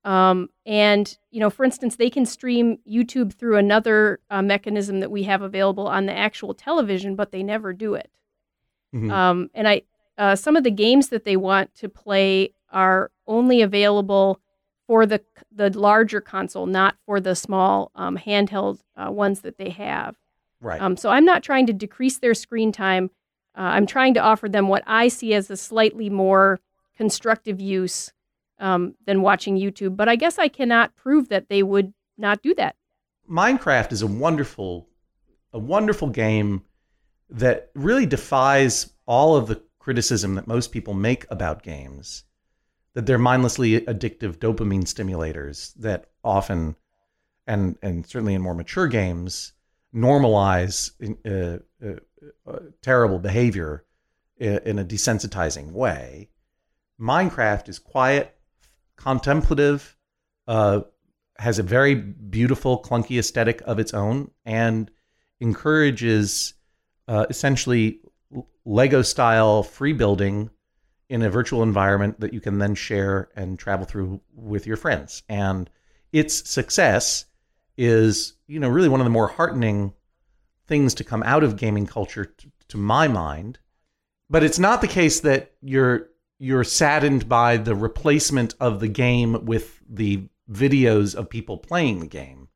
[0.05, 5.11] Um, and you know, for instance, they can stream YouTube through another uh, mechanism that
[5.11, 8.11] we have available on the actual television, but they never do it.
[8.95, 9.11] Mhm.
[9.11, 9.83] Um, and I,
[10.17, 14.41] uh, some of the games that they want to play are only available
[14.87, 19.71] for the the larger console, not for the small um, handheld uh, ones that they
[19.71, 20.17] have.
[20.61, 20.81] right.
[20.81, 23.11] Um, so I'm not trying to decrease their screen time.
[23.57, 26.61] Uh, I'm trying to offer them what I see as a slightly more
[26.97, 28.13] constructive use
[28.59, 29.97] um, than watching YouTube.
[29.97, 32.77] But I guess I cannot prove that they would not do that.
[33.31, 34.89] Minecraft is a wonderful,
[35.53, 36.63] a wonderful game
[37.31, 42.25] that really defies all of the criticism that most people make about games.
[42.95, 46.75] That they're mindlessly addictive dopamine stimulators that often,
[47.47, 49.53] and and certainly in more mature games,
[49.95, 50.91] normalize
[51.25, 52.01] uh, uh,
[52.47, 53.85] uh, terrible behavior
[54.37, 56.29] in, in a desensitizing way.
[57.01, 58.37] Minecraft is quiet,
[58.97, 59.97] contemplative,
[60.47, 60.81] uh,
[61.39, 64.91] has a very beautiful, clunky aesthetic of its own, and
[65.41, 66.55] encourages
[67.07, 68.01] uh, essentially
[68.65, 70.51] Lego style free building
[71.09, 75.23] in a virtual environment that you can then share and travel through with your friends.
[75.29, 75.71] And
[76.13, 77.25] its success
[77.77, 79.95] is, you know, really one of the more heartening
[80.69, 82.33] things to come out of gaming culture,
[82.69, 83.59] to my mind.
[84.31, 89.45] But it's not the case that you're you're saddened by the replacement of the game
[89.45, 92.49] with the videos of people playing the game.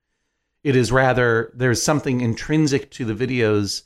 [0.62, 3.82] It is rather there's something intrinsic to the videos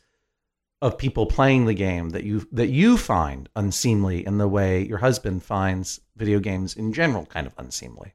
[0.83, 4.99] of people playing the game that you that you find unseemly in the way your
[4.99, 8.15] husband finds video games in general kind of unseemly.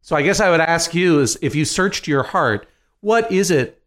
[0.00, 2.68] So I guess I would ask you is if you searched your heart,
[3.00, 3.82] what is it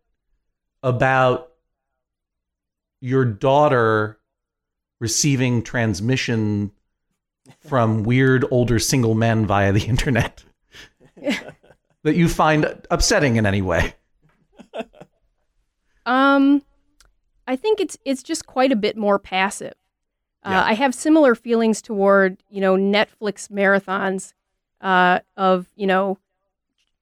[0.84, 1.51] about
[3.02, 4.18] your daughter
[5.00, 6.72] receiving transmission
[7.68, 10.44] from weird older single men via the internet
[12.04, 13.96] that you find upsetting in any way?
[16.06, 16.64] Um,
[17.48, 19.74] I think it's it's just quite a bit more passive.
[20.44, 20.64] Uh, Yeah.
[20.64, 24.34] I have similar feelings toward you know Netflix marathons
[24.82, 26.18] uh, of you know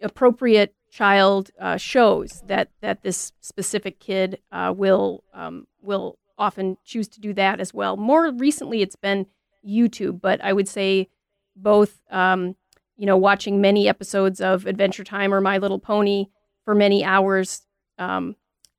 [0.02, 7.08] appropriate child uh, shows that that this specific kid uh, will um, will often choose
[7.10, 7.98] to do that as well.
[7.98, 9.28] More recently, it's been
[9.68, 11.10] YouTube, but I would say
[11.56, 12.56] both um,
[12.98, 16.28] you know watching many episodes of Adventure Time or My Little Pony
[16.66, 17.62] for many hours.
[17.98, 18.36] Um,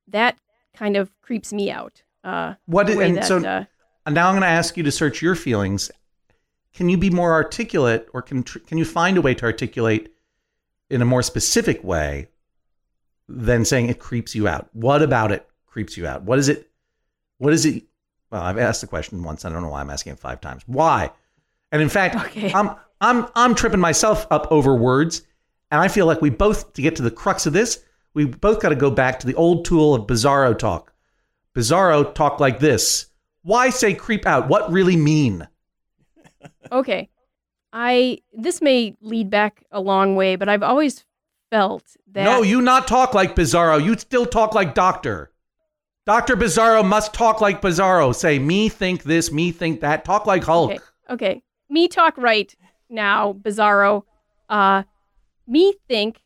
[0.07, 0.37] that
[0.75, 2.03] kind of creeps me out.
[2.23, 3.65] Uh, What and that, so uh,
[4.09, 5.91] now I'm going to ask you to search your feelings.
[6.73, 10.09] Can you be more articulate, or can can you find a way to articulate
[10.91, 12.27] in a more specific way
[13.27, 14.69] than saying it creeps you out?
[14.73, 16.23] What about it creeps you out?
[16.23, 16.69] What is it?
[17.37, 17.83] What is it?
[18.29, 19.45] Well, I've asked the question once.
[19.45, 20.63] I don't know why I'm asking it five times.
[20.65, 21.11] Why?
[21.71, 22.51] And in fact, Okay.
[22.53, 25.23] I'm I'm I'm tripping myself up over words,
[25.71, 28.61] and I feel like we both to get to the crux of this, we both
[28.61, 30.93] got to go back to the old tool of Bizarro talk.
[31.55, 33.07] Bizarro talk like this.
[33.43, 34.47] Why say creep out?
[34.49, 35.47] What really mean?
[36.71, 37.09] okay,
[37.73, 41.05] I this may lead back a long way, but I've always
[41.49, 43.83] felt that No, you not talk like Bizarro.
[43.83, 45.31] You still talk like Doctor.
[46.05, 48.13] Doctor Bizarro must talk like Bizarro.
[48.13, 50.03] Say me think this, me think that.
[50.03, 50.71] Talk like Hulk.
[50.71, 50.79] Okay,
[51.09, 51.43] okay.
[51.69, 52.53] Me talk right
[52.89, 54.03] now, Bizarro.
[54.49, 54.83] Uh,
[55.47, 56.21] me think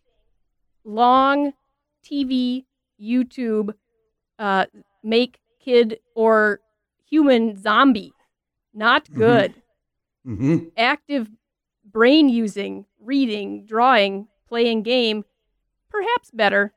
[0.84, 1.54] long
[2.04, 2.66] TV,
[3.02, 3.74] YouTube,
[4.40, 4.66] uh,
[5.04, 6.60] make kid or
[7.10, 8.14] human zombie
[8.76, 9.56] not good.
[10.26, 11.30] Hmm Active
[11.86, 15.24] brain using, reading, drawing, playing game,
[15.90, 16.74] perhaps better.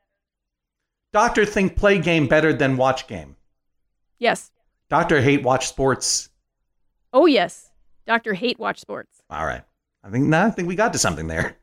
[1.11, 3.35] Doctor think play game better than watch game.
[4.19, 4.51] Yes.
[4.89, 6.29] Doctor hate watch sports.
[7.11, 7.69] Oh, yes.
[8.09, 8.33] Dr.
[8.33, 9.21] Hate Watch Sports.
[9.29, 9.61] All right.
[10.03, 11.57] I think no, I think we got to something there.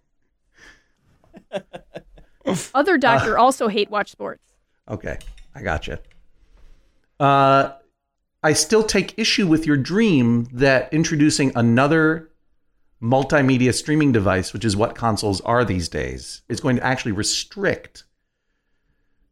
[2.73, 4.45] Other doctor also hate watch sports.
[4.89, 5.19] Okay,
[5.55, 5.99] I got you.
[7.19, 7.73] Uh,
[8.47, 12.31] I still take issue with your dream that introducing another
[13.03, 18.05] multimedia streaming device, which is what consoles are these days, is going to actually restrict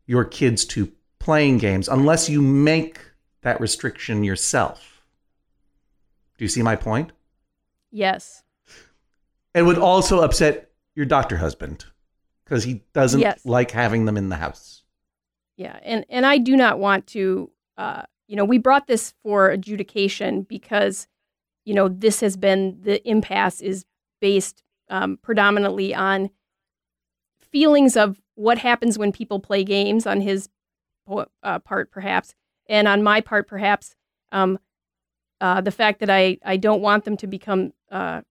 [0.05, 2.99] your kids to playing games unless you make
[3.43, 5.05] that restriction yourself.
[6.37, 7.13] Do you see my point?
[7.93, 8.43] Yes.
[9.55, 11.85] It would also upset your doctor husband
[12.45, 13.47] because he doesn't Yes.
[13.47, 14.83] like having them in the house.
[15.57, 17.53] Yeah, and and I do not want to.
[17.79, 21.07] Uh, you know, we brought this for adjudication because,
[21.65, 23.85] you know, this has been the impasse is
[24.21, 26.31] based um, predominantly on
[27.41, 30.49] feelings of what happens when people play games on his
[31.43, 32.35] uh, part, perhaps,
[32.67, 33.95] and on my part, perhaps,
[34.33, 34.59] um,
[35.41, 38.23] uh, the fact that I I don't want them to become uh,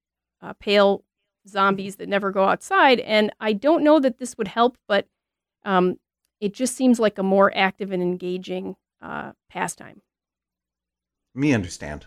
[0.41, 1.03] uh, pale
[1.47, 5.07] zombies that never go outside, and I don't know that this would help, but
[5.63, 5.97] um,
[6.41, 10.01] it just seems like a more active and engaging uh, pastime.
[11.35, 12.05] Me understand.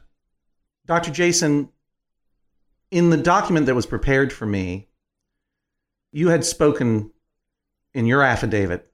[0.87, 1.11] Dr.
[1.11, 1.69] Jason,
[2.91, 4.89] in the document that was prepared for me,
[6.13, 7.11] you had spoken
[7.93, 8.91] in your affidavit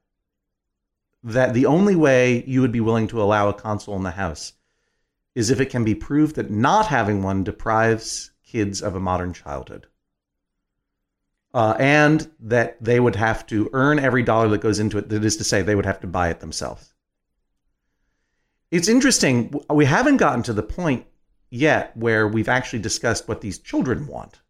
[1.23, 4.55] that the only way you would be willing to allow a console in the house
[5.35, 9.33] is if it can be proved that not having one deprives kids of a modern
[9.33, 9.87] childhood.
[11.55, 15.11] Uh, and that they would have to earn every dollar that goes into it.
[15.11, 16.92] That is to say, they would have to buy it themselves.
[18.73, 19.53] It's interesting.
[19.69, 21.05] We haven't gotten to the point
[21.51, 24.41] yet where we've actually discussed what these children want.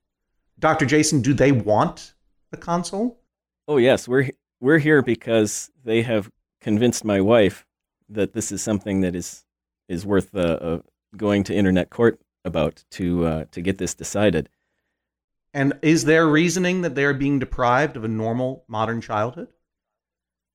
[0.61, 0.87] Dr.
[0.87, 2.15] Jason, do they want
[2.53, 3.19] the console?
[3.67, 4.31] Oh yes, we're
[4.61, 6.31] we're here because they have
[6.61, 7.67] convinced my wife
[8.09, 9.45] that this is something that is
[9.89, 10.79] is worth uh, uh,
[11.17, 14.49] going to internet court about to uh, to get this decided.
[15.53, 19.49] And is there reasoning that they are being deprived of a normal modern childhood?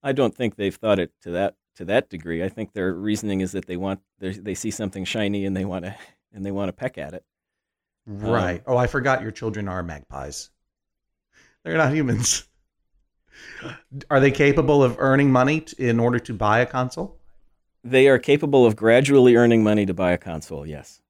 [0.01, 2.44] I don't think they've thought it to that to that degree.
[2.44, 5.66] I think their reasoning is that they want they they see something shiny and they
[5.66, 5.96] want to
[6.34, 7.24] and they want to peck at it.
[8.06, 8.63] Right.
[8.66, 10.50] oh, I forgot your children are magpies.
[11.63, 12.48] They're not humans.
[14.10, 17.20] Are they capable of earning money t- in order to buy a console?
[17.84, 20.66] They are capable of gradually earning money to buy a console.
[20.66, 21.02] Yes,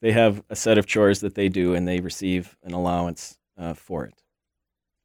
[0.00, 3.74] they have a set of chores that they do, and they receive an allowance uh,
[3.74, 4.22] for it.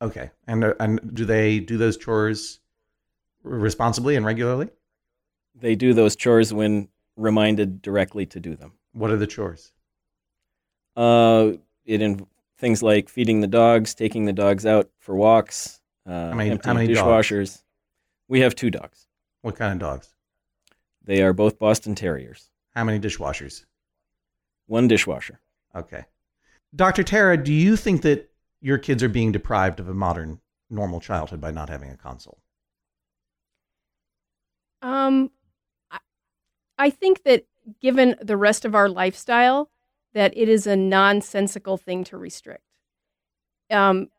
[0.02, 0.32] Okay.
[0.48, 2.60] And uh, and do they do those chores
[3.44, 4.70] responsibly and regularly?
[5.56, 8.74] They do those chores when reminded directly to do them.
[8.94, 9.72] What are the chores?
[10.96, 11.54] Uh,
[11.86, 12.26] it in
[12.58, 16.76] things like feeding the dogs, taking the dogs out for walks, uh, many- how emptying
[16.76, 17.00] many dogs?
[17.30, 17.64] dishwashers.
[18.28, 19.08] We have two dogs.
[19.42, 20.16] What kind of dogs?
[21.04, 22.50] They are both Boston Terriers.
[22.74, 23.66] How many dishwashers?
[24.68, 25.40] One dishwasher.
[25.76, 26.06] Okay.
[26.76, 27.04] Dr.
[27.04, 31.40] Tara, do you think that your kids are being deprived of a modern, normal childhood
[31.40, 32.40] by not having a console?
[34.82, 35.30] Um, I,
[36.78, 37.46] I think that
[37.82, 39.70] given the rest of our lifestyle,
[40.14, 42.62] that it is a nonsensical thing to restrict.
[43.72, 44.10] Um,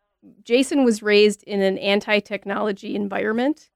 [0.42, 3.70] Jason was raised in an anti-technology environment,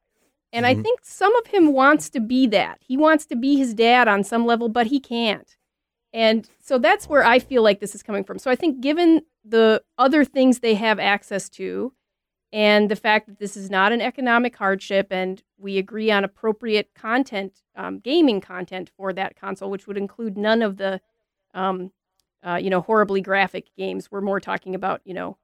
[0.52, 0.82] and I Mhm.
[0.82, 2.78] think some of him wants to be that.
[2.82, 5.56] He wants to be his dad on some level, but he can't.
[6.12, 8.38] And so that's where I feel like this is coming from.
[8.40, 11.92] So I think given the other things they have access to,
[12.52, 16.90] and the fact that this is not an economic hardship and we agree on appropriate
[16.94, 21.00] content um, gaming content for that console which would include none of the
[21.54, 21.92] um,
[22.46, 25.36] uh, you know horribly graphic games we're more talking about you know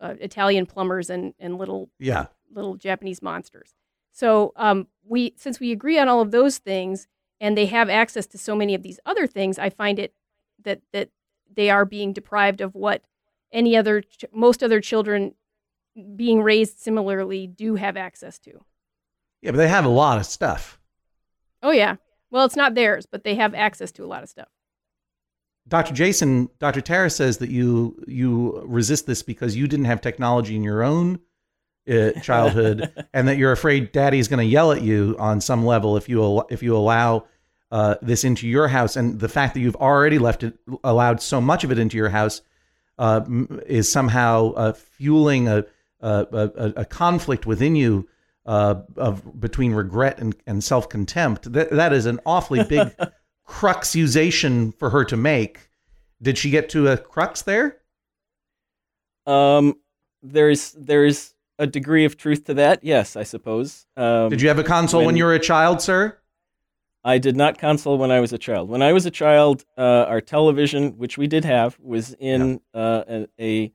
[0.00, 2.26] uh, italian plumbers and, and little Yeah.
[2.52, 3.74] little japanese monsters
[4.12, 7.06] so um, we since we agree on all of those things
[7.40, 10.12] and they have access to so many of these other things i find it
[10.62, 11.08] that that
[11.54, 13.02] they are being deprived of what
[13.52, 15.34] any other ch- most other children
[16.16, 18.60] being raised similarly do have access to.
[19.42, 20.80] Yeah, but they have a lot of stuff.
[21.62, 21.96] Oh yeah.
[22.30, 24.48] Well, it's not theirs, but they have access to a lot of stuff.
[25.66, 25.94] Dr.
[25.94, 26.80] Jason, Dr.
[26.80, 31.20] Tara says that you you resist this because you didn't have technology in your own
[31.88, 35.96] uh, childhood, and that you're afraid Daddy's going to yell at you on some level
[35.96, 37.26] if you al- if you allow
[37.70, 38.96] uh, this into your house.
[38.96, 42.10] And the fact that you've already left it, allowed so much of it into your
[42.10, 42.42] house,
[42.98, 43.22] uh,
[43.66, 45.64] is somehow uh, fueling a
[46.04, 48.08] a, a a conflict within you
[48.46, 51.52] uh, of between regret and, and self contempt.
[51.52, 52.94] That that is an awfully big
[53.48, 55.68] cruxusation for her to make.
[56.20, 57.78] Did she get to a crux there?
[59.26, 59.74] Um,
[60.22, 62.82] there's there's a degree of truth to that.
[62.82, 63.86] Yes, I suppose.
[63.96, 66.18] Um, Did you have a console when, when- you were a child, sir?
[67.06, 68.70] I did not console when I was a child.
[68.70, 73.04] When I was a child, uh, our television, which we did have, was in uh,
[73.06, 73.72] a, a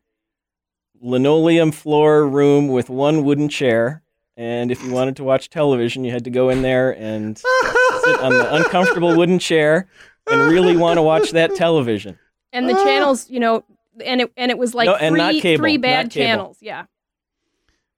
[1.02, 4.04] linoleum floor room with one wooden chair.
[4.38, 7.38] And if you wanted to watch television, you had to go in there and
[8.04, 9.88] sit on the uncomfortable wooden chair
[10.28, 12.18] and really want to watch that television.
[12.54, 13.64] And the channels, you know,
[14.04, 16.26] and it and it was like No, and three not cable, three bad cable.
[16.26, 16.58] channels.
[16.62, 16.86] Yeah.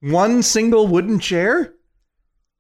[0.02, 1.74] One single wooden chair?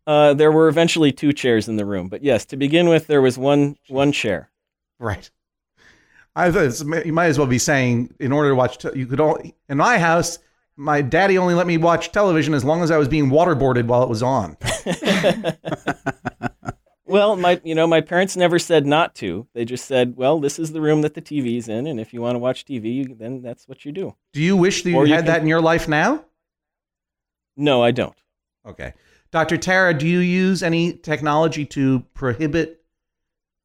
[0.06, 3.22] Uh, there were eventually two chairs in the room, but yes, to begin with, there
[3.22, 4.50] was one one chair.
[5.00, 5.30] Right.
[6.36, 9.20] I thought you might as well be saying in order to watch te- you could
[9.20, 10.40] only in my house
[10.78, 14.02] my daddy only let me watch television as long as I was being waterboarded while
[14.04, 14.58] it was on.
[17.06, 19.46] Well, my you know my parents never said not to.
[19.54, 22.22] They just said, "Well, this is the room that the TV's in, and if you
[22.22, 25.14] want to watch TV, then that's what you do." Do you wish that you you
[25.14, 26.24] had can- that in your life now?
[27.58, 28.16] No, I don't.
[28.66, 28.94] Okay.
[29.30, 29.58] Dr.
[29.58, 32.81] Tara, do you use any technology to prohibit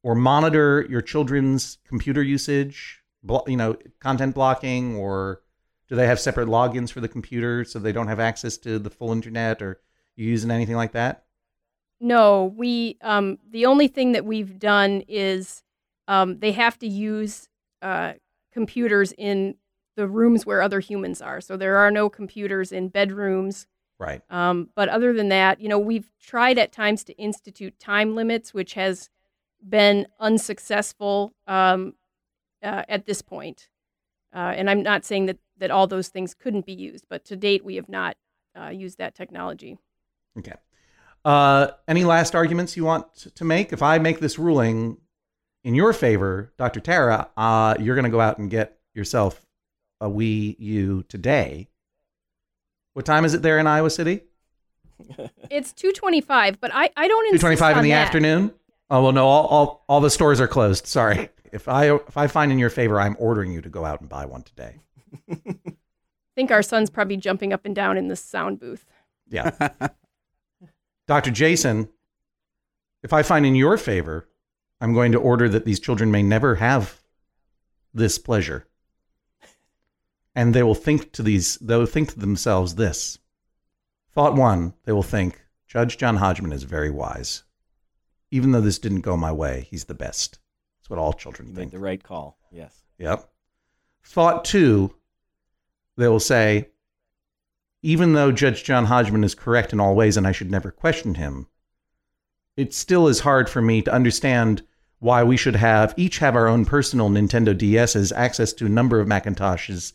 [0.07, 3.03] or monitor your children's computer usage?
[3.23, 5.41] Blo- you know, content blocking, or
[5.89, 8.89] do they have separate logins for the computer so they don't have access to the
[8.89, 9.81] full internet, or
[10.15, 11.25] you using anything like that?
[11.99, 15.61] No, we um the only thing that we've done is
[16.07, 17.49] um they have to use
[17.81, 18.13] uh
[18.53, 19.55] computers in
[19.97, 21.41] the rooms where other humans are.
[21.41, 23.67] So there are no computers in bedrooms.
[23.99, 24.21] Right.
[24.29, 28.53] Um, but other than that, you know, we've tried at times to institute time limits,
[28.53, 29.09] which has
[29.67, 31.93] been unsuccessful um,
[32.63, 33.69] uh, at this point.
[34.35, 37.35] Uh, and I'm not saying that, that all those things couldn't be used, but to
[37.35, 38.17] date, we have not
[38.59, 39.77] uh, used that technology.
[40.37, 40.53] Okay.
[41.25, 43.73] Uh, any last arguments you want to make?
[43.73, 44.97] If I make this ruling
[45.63, 46.79] in your favor, Dr.
[46.79, 49.45] Tara, uh, you're going to go out and get yourself
[49.99, 51.69] a Wii U today.
[52.93, 54.21] What time is it there in Iowa City?
[55.49, 58.07] It's 225, but I, I don't Two insist twenty-five in the that.
[58.07, 58.51] afternoon.
[58.89, 60.87] Oh well, no, all, all all the stores are closed.
[60.87, 61.29] Sorry.
[61.51, 64.09] If I if I find in your favor, I'm ordering you to go out and
[64.09, 64.79] buy one today.
[65.29, 65.55] I
[66.35, 68.85] think our son's probably jumping up and down in the sound booth.
[69.29, 69.69] Yeah.
[71.07, 71.31] Dr.
[71.31, 71.89] Jason,
[73.03, 74.27] if I find in your favor,
[74.81, 77.01] I'm going to order that these children may never have
[77.93, 78.67] this pleasure.
[80.35, 83.17] And they will think to these they will think to themselves this.
[84.11, 87.43] Thought one, they will think, Judge John Hodgman is very wise.
[88.31, 90.39] Even though this didn't go my way, he's the best.
[90.79, 91.71] That's what all children You think.
[91.71, 92.37] the right call.
[92.51, 92.83] Yes.
[92.99, 93.29] Yep.
[94.03, 94.95] Thought two,
[95.97, 96.69] they will say,
[97.81, 101.15] even though Judge John Hodgman is correct in all ways and I should never question
[101.15, 101.47] him,
[102.55, 104.63] it still is hard for me to understand
[104.99, 108.99] why we should have each have our own personal Nintendo DSs, access to a number
[108.99, 109.93] of Macintoshes,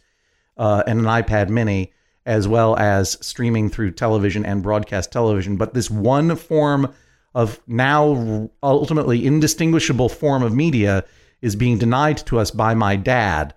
[0.57, 1.93] uh, and an iPad Mini,
[2.24, 5.57] as well as streaming through television and broadcast television.
[5.57, 6.95] But this one form
[7.35, 11.05] of now ultimately indistinguishable form of media
[11.41, 13.55] is being denied to us by my dad.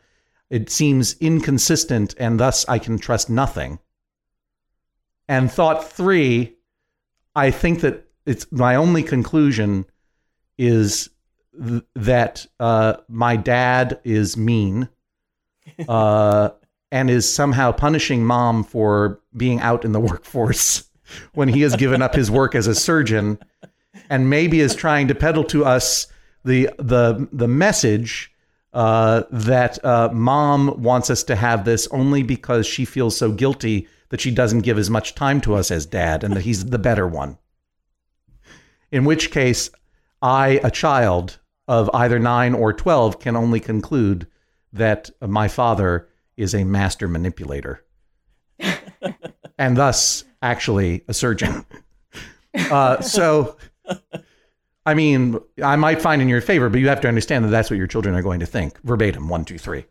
[0.50, 3.80] It seems inconsistent, and thus I can trust nothing.
[5.28, 6.56] And thought three,
[7.36, 9.86] I think that it's my only conclusion
[10.58, 11.10] is
[11.62, 14.90] th- that uh, my dad is mean
[15.88, 16.50] uh,
[16.92, 20.88] and is somehow punishing mom for being out in the workforce
[21.34, 23.38] when he has given up his work as a surgeon
[24.10, 26.08] and maybe is trying to peddle to us
[26.44, 28.32] the the the message
[28.74, 33.88] uh, that uh, mom wants us to have this only because she feels so guilty
[34.10, 36.78] that she doesn't give as much time to us as dad and that he's the
[36.78, 37.38] better one.
[38.92, 39.70] In which case,
[40.22, 44.28] I, a child of either nine or 12, can only conclude
[44.74, 47.84] that my father is a master manipulator
[49.58, 51.66] and thus actually a surgeon.
[52.54, 53.58] Uh, so,
[54.86, 57.70] I mean, I might find in your favor, but you have to understand that that's
[57.70, 59.86] what your children are going to think verbatim one, two, three.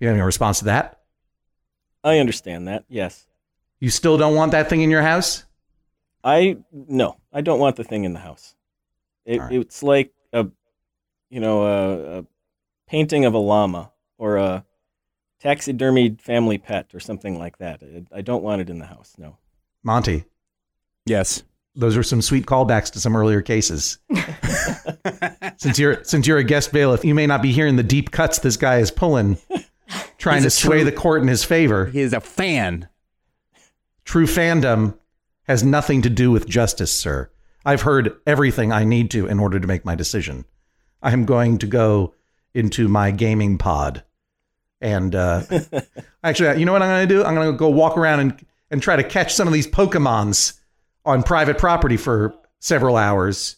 [0.00, 1.00] You have any response to that?
[2.04, 2.84] I understand that.
[2.88, 3.26] Yes.
[3.78, 5.44] You still don't want that thing in your house?
[6.24, 8.54] I no, I don't want the thing in the house.
[9.24, 9.52] It, right.
[9.52, 10.48] It's like a,
[11.30, 12.26] you know, a, a
[12.86, 14.64] painting of a llama or a
[15.42, 17.82] taxidermied family pet or something like that.
[17.82, 19.14] I, I don't want it in the house.
[19.18, 19.36] No.
[19.82, 20.24] Monty,
[21.06, 21.42] Yes.
[21.74, 23.98] those are some sweet callbacks to some earlier cases.
[25.56, 28.38] since you're since you're a guest bailiff, you may not be hearing the deep cuts
[28.38, 29.38] this guy is pulling,
[30.18, 31.86] trying He's to sway true- the court in his favor.
[31.86, 32.88] He is a fan.
[34.04, 34.96] True fandom
[35.44, 37.30] has nothing to do with justice, sir.
[37.64, 40.44] I've heard everything I need to in order to make my decision.
[41.02, 42.14] I am going to go
[42.54, 44.04] into my gaming pod.
[44.82, 45.44] And uh,
[46.24, 47.24] actually, you know what I'm going to do?
[47.24, 50.58] I'm going to go walk around and, and try to catch some of these Pokemons
[51.06, 53.56] on private property for several hours.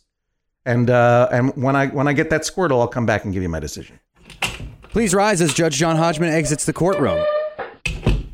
[0.66, 3.42] And uh, and when I when I get that Squirtle, I'll come back and give
[3.42, 3.98] you my decision.
[4.82, 7.24] Please rise as Judge John Hodgman exits the courtroom.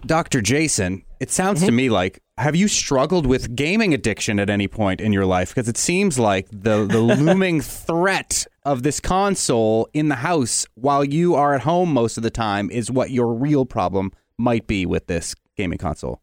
[0.07, 0.41] Dr.
[0.41, 5.01] Jason, it sounds to me like have you struggled with gaming addiction at any point
[5.01, 5.51] in your life?
[5.51, 11.05] Because it seems like the, the looming threat of this console in the house while
[11.05, 14.87] you are at home most of the time is what your real problem might be
[14.87, 16.23] with this gaming console.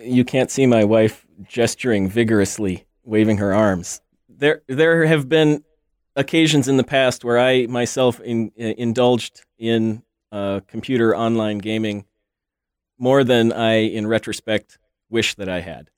[0.00, 4.00] You can't see my wife gesturing vigorously, waving her arms.
[4.28, 5.64] There, there have been
[6.14, 12.04] occasions in the past where I myself in, indulged in uh, computer online gaming
[12.96, 14.78] more than I, in retrospect,
[15.10, 15.90] wish that I had.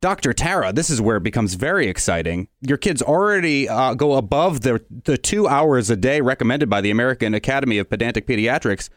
[0.00, 0.32] Dr.
[0.32, 2.48] Tara, this is where it becomes very exciting.
[2.62, 6.90] Your kids already uh, go above the, the two hours a day recommended by the
[6.90, 8.88] American Academy of Pedantic Pediatrics.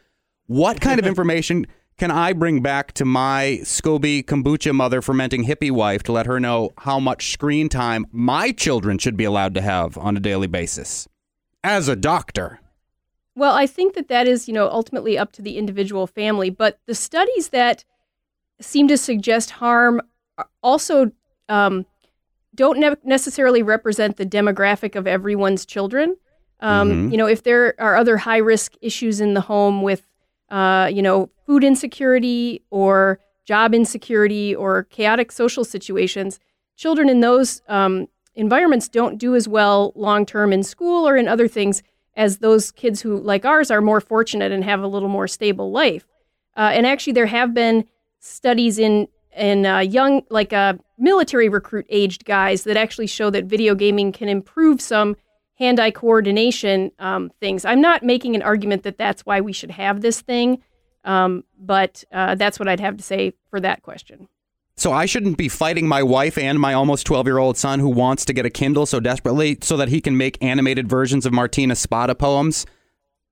[0.46, 1.66] What kind of information
[1.98, 6.40] can I bring back to my SCOBY kombucha mother fermenting hippie wife to let her
[6.40, 10.46] know how much screen time my children should be allowed to have on a daily
[10.46, 11.06] basis?
[11.62, 12.60] As a doctor.
[13.36, 16.78] Well, I think that that is, you know, ultimately up to the individual family, but
[16.86, 17.84] the studies that
[18.60, 20.00] seem to suggest harm
[20.62, 21.10] also
[21.48, 21.86] um,
[22.54, 26.16] don't ne- necessarily represent the demographic of everyone's children.
[26.60, 27.10] Um, mm-hmm.
[27.10, 30.06] You know, if there are other high risk issues in the home with,
[30.50, 36.40] uh, you know, food insecurity or job insecurity or chaotic social situations,
[36.76, 41.28] children in those um, environments don't do as well long term in school or in
[41.28, 41.82] other things
[42.16, 45.72] as those kids who, like ours, are more fortunate and have a little more stable
[45.72, 46.06] life.
[46.56, 47.84] Uh, and actually, there have been
[48.24, 53.46] studies in in uh, young, like uh, military recruit aged guys, that actually show that
[53.46, 55.16] video gaming can improve some
[55.56, 57.64] hand-eye coordination um, things.
[57.64, 60.62] I'm not making an argument that that's why we should have this thing,
[61.04, 64.28] um, but uh, that's what I'd have to say for that question.
[64.76, 67.88] So I shouldn't be fighting my wife and my almost 12 year old son who
[67.88, 71.32] wants to get a Kindle so desperately so that he can make animated versions of
[71.32, 72.66] Martina Spada poems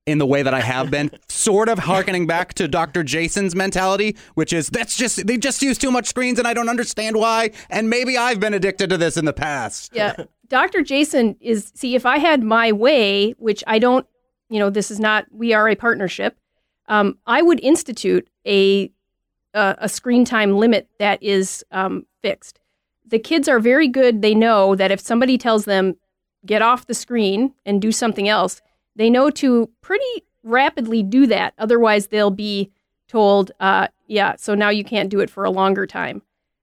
[0.05, 3.03] in the way that I have been, sort of harkening back to Dr.
[3.03, 6.69] Jason's mentality, which is that's just they just use too much screens and I don't
[6.69, 7.51] understand why.
[7.69, 9.91] And maybe I've been addicted to this in the past.
[9.93, 10.25] Yeah.
[10.49, 10.81] Dr.
[10.81, 14.05] Jason is see, if I had my way, which I don't,
[14.49, 16.37] you know, this is not we are a partnership,
[16.87, 18.91] um, I would institute a
[19.53, 22.59] a, a screen time limit that is um, fixed.
[23.05, 24.21] The kids are very good.
[24.21, 25.95] They know that if somebody tells them,
[26.45, 28.61] get off the screen and do something else,
[28.95, 31.53] they know to pretty rapidly do that.
[31.57, 32.71] Otherwise, they'll be
[33.07, 36.21] told, uh, yeah, so now you can't do it for a longer time.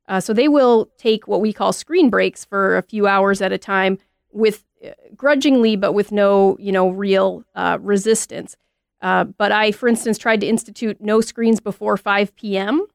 [0.08, 3.52] Uh, so they will take what we call screen breaks for a few hours at
[3.52, 3.98] a time
[4.32, 8.56] with uh, grudgingly, but with no, you know, real uh, resistance.
[9.00, 12.86] Uh, but I, for instance, tried to institute no screens before 5 p.m.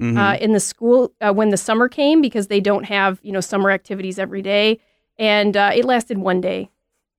[0.00, 0.16] Mm-hmm.
[0.16, 3.42] Uh, in the school uh, when the summer came because they don't have you know
[3.42, 4.80] summer activities every day,
[5.18, 6.70] and uh, it lasted one day.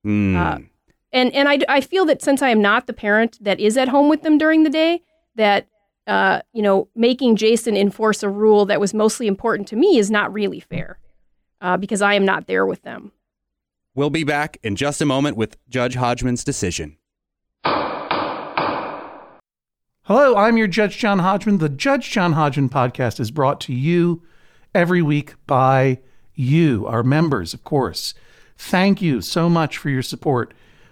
[0.04, 0.66] Mm.
[1.12, 3.88] And and I, I feel that since I am not the parent that is at
[3.88, 5.02] home with them during the day,
[5.36, 5.68] that
[6.06, 10.10] uh, you know making Jason enforce a rule that was mostly important to me is
[10.10, 10.98] not really fair
[11.78, 13.12] because I am not there with them.
[13.94, 16.96] We'll be back in just a moment with Judge Hodgman's decision.
[20.06, 21.58] Hello, I'm your Judge John Hodgman.
[21.58, 24.22] The Judge John Hodgman podcast is brought to you
[24.74, 26.00] every week by
[26.34, 28.14] you, our members, of course.
[28.56, 30.54] Thank you so much for your support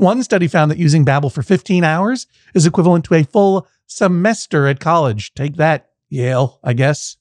[0.00, 4.66] One study found that using Babbel for 15 hours is equivalent to a full semester
[4.66, 5.34] at college.
[5.34, 7.18] Take that, Yale, I guess.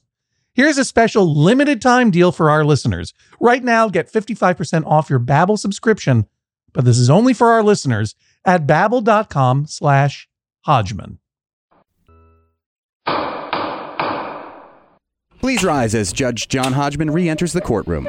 [0.53, 3.13] Here's a special limited time deal for our listeners.
[3.41, 6.25] Right now, get 55% off your Babbel subscription,
[6.71, 8.15] but this is only for our listeners
[8.45, 10.29] at babbel.com slash
[10.61, 11.19] Hodgman.
[15.41, 18.07] Please rise as Judge John Hodgman re enters the courtroom.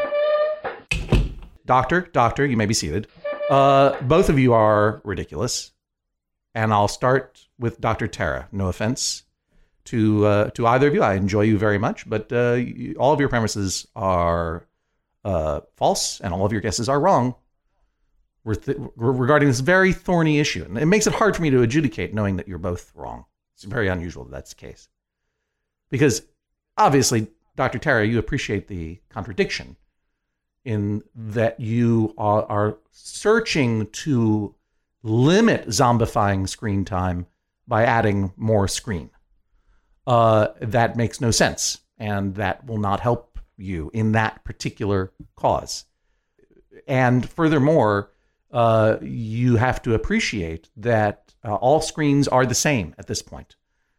[1.66, 3.08] Doctor, doctor, you may be seated.
[3.50, 5.72] Uh, both of you are ridiculous.
[6.54, 8.08] And I'll start with Dr.
[8.08, 8.48] Tara.
[8.52, 9.24] No offense
[9.86, 11.02] to uh, to either of you.
[11.02, 14.66] I enjoy you very much, but uh, you, all of your premises are
[15.24, 17.34] uh, false, and all of your guesses are wrong
[18.44, 20.64] regarding this very thorny issue.
[20.64, 23.26] And it makes it hard for me to adjudicate, knowing that you're both wrong.
[23.54, 24.88] It's very unusual that that's the case,
[25.90, 26.22] because
[26.76, 27.78] obviously, Dr.
[27.78, 29.76] Tara, you appreciate the contradiction
[30.64, 34.54] in that you are, are searching to
[35.02, 37.26] limit zombifying screen time
[37.66, 39.10] by adding more screen.
[40.06, 45.84] Uh, that makes no sense, and that will not help you in that particular cause.
[46.86, 48.10] And furthermore,
[48.50, 53.56] uh, you have to appreciate that uh, all screens are the same at this point.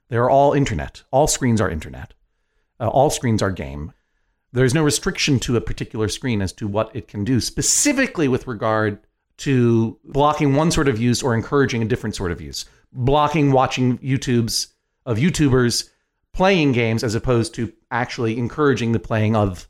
[0.09, 1.03] They're all internet.
[1.11, 2.13] All screens are internet.
[2.79, 3.93] Uh, all screens are game.
[4.53, 8.47] There's no restriction to a particular screen as to what it can do, specifically with
[8.47, 8.99] regard
[9.37, 12.65] to blocking one sort of use or encouraging a different sort of use.
[12.91, 14.67] Blocking watching YouTube's
[15.05, 15.89] of YouTubers
[16.33, 19.67] playing games as opposed to actually encouraging the playing of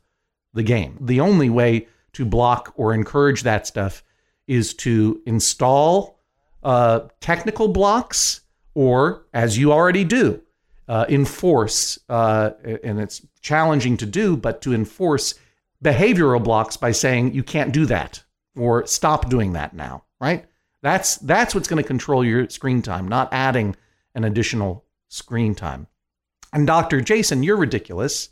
[0.52, 0.98] the game.
[1.00, 4.02] The only way to block or encourage that stuff
[4.46, 6.18] is to install
[6.62, 8.40] uh, technical blocks
[8.74, 10.42] or, as you already do,
[10.88, 12.50] uh, enforce, uh,
[12.82, 15.34] and it's challenging to do, but to enforce
[15.82, 18.22] behavioral blocks by saying you can't do that
[18.56, 20.44] or stop doing that now, right?
[20.82, 23.76] That's that's what's going to control your screen time, not adding
[24.14, 25.86] an additional screen time.
[26.52, 27.00] And Dr.
[27.00, 28.28] Jason, you're ridiculous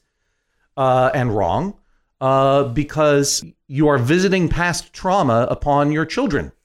[0.76, 1.78] uh, and wrong
[2.20, 6.52] uh, because you are visiting past trauma upon your children.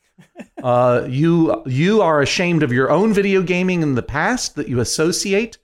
[0.64, 4.80] Uh, you you are ashamed of your own video gaming in the past that you
[4.80, 5.60] associate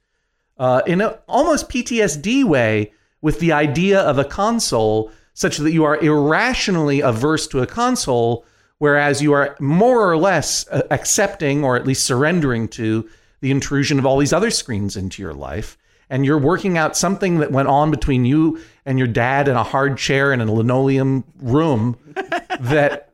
[0.58, 2.91] uh, in an almost PTSD way
[3.22, 8.45] with the idea of a console such that you are irrationally averse to a console,
[8.80, 13.97] whereas you are more or less uh, accepting or at least surrendering to the intrusion
[13.97, 15.78] of all these other screens into your life.
[16.10, 19.64] And you're working out something that went on between you and your dad in a
[19.64, 21.97] hard chair in a linoleum room
[22.60, 23.14] that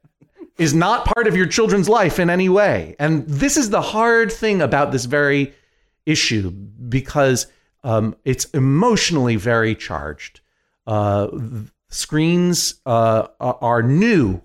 [0.58, 2.96] is not part of your children's life in any way.
[2.98, 5.54] And this is the hard thing about this very
[6.08, 7.47] issue because
[7.84, 10.41] um, it's emotionally very charged.
[10.88, 11.28] Uh,
[11.89, 14.41] screens uh, are new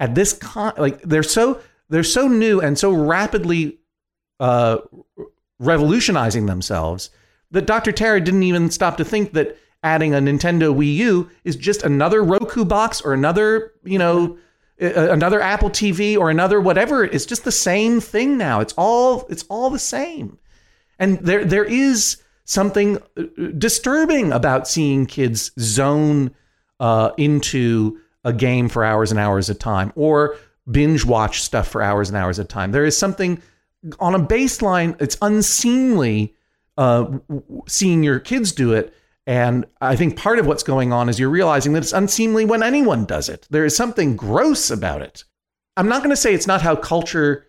[0.00, 3.78] at this con like they're so they're so new and so rapidly
[4.40, 4.78] uh,
[5.58, 7.10] revolutionizing themselves
[7.50, 7.92] that Dr.
[7.92, 12.22] Tara didn't even stop to think that adding a Nintendo Wii U is just another
[12.22, 14.36] Roku box or another you know
[14.78, 17.04] another Apple TV or another whatever.
[17.04, 18.60] It's just the same thing now.
[18.60, 20.38] It's all it's all the same.
[20.98, 23.22] And there there is something uh,
[23.58, 26.34] disturbing about seeing kids zone
[26.80, 30.36] uh, into a game for hours and hours at a time or
[30.70, 32.72] binge watch stuff for hours and hours at a time.
[32.72, 33.42] There is something
[34.00, 36.34] on a baseline, it's unseemly
[36.78, 37.18] uh,
[37.66, 38.94] seeing your kids do it.
[39.26, 42.62] And I think part of what's going on is you're realizing that it's unseemly when
[42.62, 43.46] anyone does it.
[43.50, 45.24] There is something gross about it.
[45.76, 47.46] I'm not going to say it's not how culture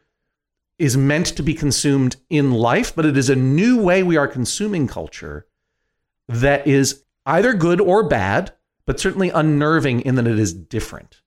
[0.77, 4.27] is meant to be consumed in life, but it is a new way we are
[4.27, 5.45] consuming culture
[6.27, 8.53] that is either good or bad,
[8.85, 11.21] but certainly unnerving in that it is different.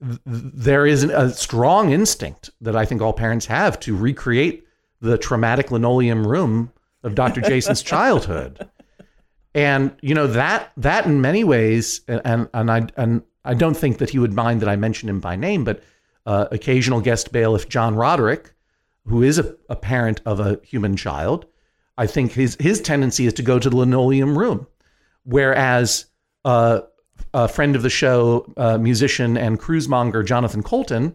[0.00, 4.66] There is a strong instinct that I think all parents have to recreate
[5.00, 6.72] the traumatic linoleum room
[7.02, 7.40] of Dr.
[7.42, 8.68] Jason's childhood.
[9.54, 13.98] And you know that that in many ways, and and I and I don't think
[13.98, 15.82] that he would mind that I mention him by name, but
[16.24, 18.54] uh, occasional guest bailiff John Roderick,
[19.06, 21.46] who is a, a parent of a human child,
[21.98, 24.66] I think his his tendency is to go to the linoleum room,
[25.24, 26.06] whereas
[26.44, 26.80] uh,
[27.34, 31.14] a friend of the show, uh, musician and cruisemonger Jonathan Coulton,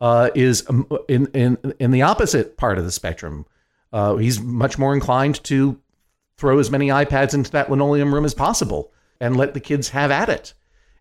[0.00, 3.46] uh, is um, in in in the opposite part of the spectrum.
[3.92, 5.78] Uh, he's much more inclined to
[6.38, 10.10] throw as many iPads into that linoleum room as possible and let the kids have
[10.10, 10.54] at it.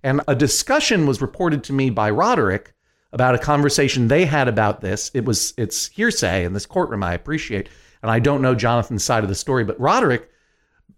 [0.03, 2.73] And a discussion was reported to me by Roderick
[3.13, 5.11] about a conversation they had about this.
[5.13, 7.03] It was it's hearsay in this courtroom.
[7.03, 7.69] I appreciate,
[8.01, 10.29] and I don't know Jonathan's side of the story, but Roderick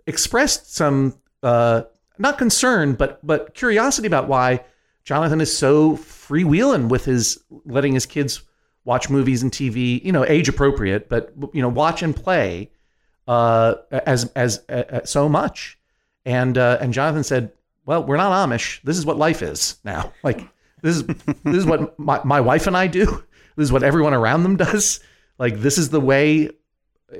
[0.05, 1.83] expressed some uh,
[2.17, 4.63] not concern, but but curiosity about why
[5.03, 8.41] Jonathan is so freewheeling with his letting his kids
[8.85, 12.71] watch movies and TV, you know, age appropriate, but you know, watch and play
[13.27, 15.79] uh, as as uh, so much.
[16.25, 17.51] And uh, and Jonathan said,
[17.85, 18.81] "Well, we're not Amish.
[18.83, 20.13] This is what life is now.
[20.23, 20.47] Like
[20.83, 23.05] this is this is what my, my wife and I do.
[23.55, 24.99] This is what everyone around them does.
[25.39, 26.49] Like this is the way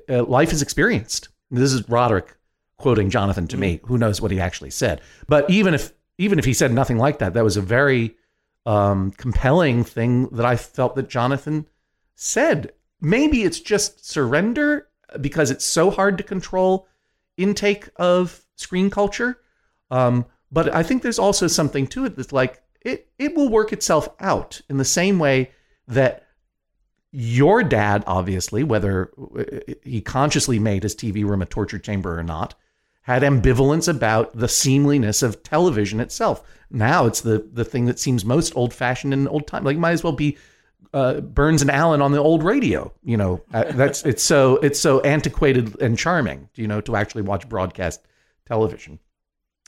[0.10, 1.30] uh, life is experienced.
[1.50, 2.36] This is Roderick
[2.78, 3.80] quoting Jonathan to me.
[3.86, 5.02] Who knows what he actually said?
[5.28, 8.16] But even if even if he said nothing like that, that was a very
[8.66, 11.68] um, compelling thing that I felt that Jonathan
[12.16, 12.74] said.
[13.02, 14.88] Maybe it's just surrender
[15.20, 16.88] because it's so hard to control
[17.38, 19.40] intake of screen culture.
[19.92, 23.74] Um, but I think there's also something to it that's like it it will work
[23.74, 25.52] itself out in the same way
[25.88, 26.24] that
[27.12, 29.12] your dad, obviously, whether
[29.84, 32.56] he consciously made his TV room a torture chamber or not,
[33.04, 36.44] had ambivalence about the seemliness of television itself.
[36.72, 39.64] Now it's the the thing that seems most old fashioned and old time.
[39.64, 40.38] Like might as well be
[40.94, 42.92] uh, Burns and Allen on the old radio.
[43.04, 46.50] You know, uh, that's it's so it's so antiquated and charming.
[46.56, 48.02] You know, to actually watch broadcast
[48.48, 49.00] television.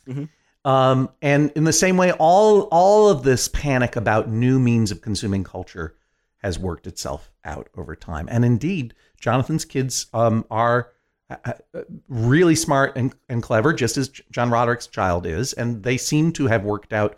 [0.07, 0.25] Mm-hmm.
[0.65, 4.99] Um, and in the same way, all all of this panic about new means of
[4.99, 5.95] consuming culture
[6.39, 8.27] has worked itself out over time.
[8.29, 10.91] And indeed, Jonathan's kids um, are
[11.29, 15.97] uh, uh, really smart and, and clever, just as John Roderick's child is, and they
[15.97, 17.17] seem to have worked out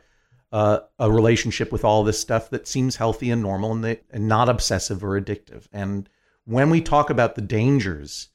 [0.51, 4.27] uh, a relationship with all this stuff that seems healthy and normal and, they, and
[4.27, 5.67] not obsessive or addictive.
[5.73, 6.09] And
[6.45, 8.29] when we talk about the dangers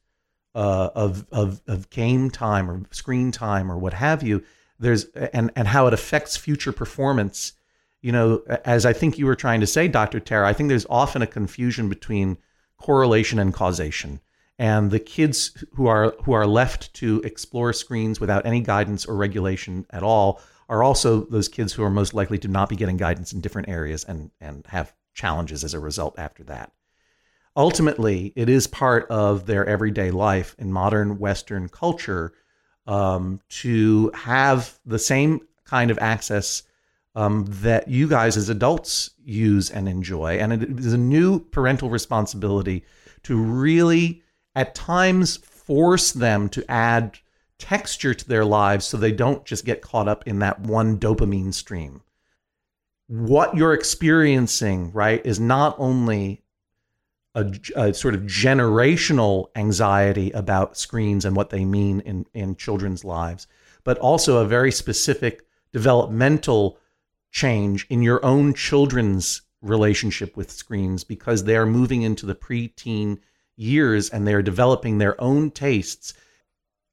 [0.55, 4.43] uh, of, of of game time or screen time or what have you,
[4.83, 7.53] there's and and how it affects future performance.
[8.01, 10.18] You know, as I think you were trying to say, Dr.
[10.18, 12.37] Tara, I think there's often a confusion between
[12.78, 14.20] correlation and causation
[14.59, 19.16] and the kids who are who are left to explore screens without any guidance or
[19.16, 22.97] regulation at all are also those kids who are most likely to not be getting
[22.97, 26.72] guidance in different areas and and have challenges as a result after that.
[27.57, 32.33] Ultimately, it is part of their everyday life in modern Western culture
[32.87, 36.62] um, to have the same kind of access
[37.14, 40.39] um, that you guys as adults use and enjoy.
[40.39, 42.85] And it is a new parental responsibility
[43.24, 44.22] to really
[44.55, 47.18] at times force them to add
[47.59, 51.55] texture to their lives so they don't just get caught up in that one dopamine
[51.55, 52.03] stream.
[53.07, 56.41] What you're experiencing, right, is not only
[57.35, 63.05] a, a, sort of generational anxiety about screens and what they mean in, in children's
[63.05, 63.47] lives,
[63.85, 66.78] but also a very specific developmental
[67.30, 73.18] change in your own children's relationship with screens because they are moving into the preteen
[73.57, 76.14] years and they're developing their own tastes,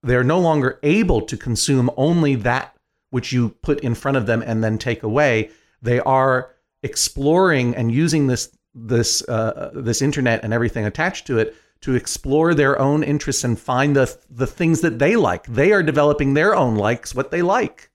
[0.03, 2.75] they're no longer able to consume only that
[3.09, 5.49] which you put in front of them and then take away.
[5.81, 11.55] They are exploring and using this this uh, this internet and everything attached to it
[11.82, 15.45] to explore their own interests and find the the things that they like.
[15.47, 17.89] They are developing their own likes, what they like.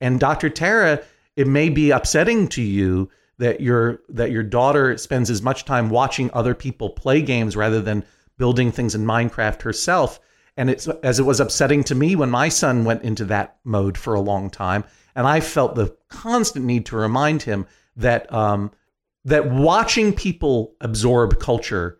[0.00, 0.50] And Dr.
[0.50, 1.02] Tara,
[1.36, 5.90] it may be upsetting to you that your that your daughter spends as much time
[5.90, 8.04] watching other people play games rather than
[8.36, 10.20] building things in Minecraft herself.
[10.56, 13.96] And it's as it was upsetting to me when my son went into that mode
[13.96, 17.66] for a long time, and I felt the constant need to remind him
[17.96, 18.70] that um,
[19.24, 21.98] that watching people absorb culture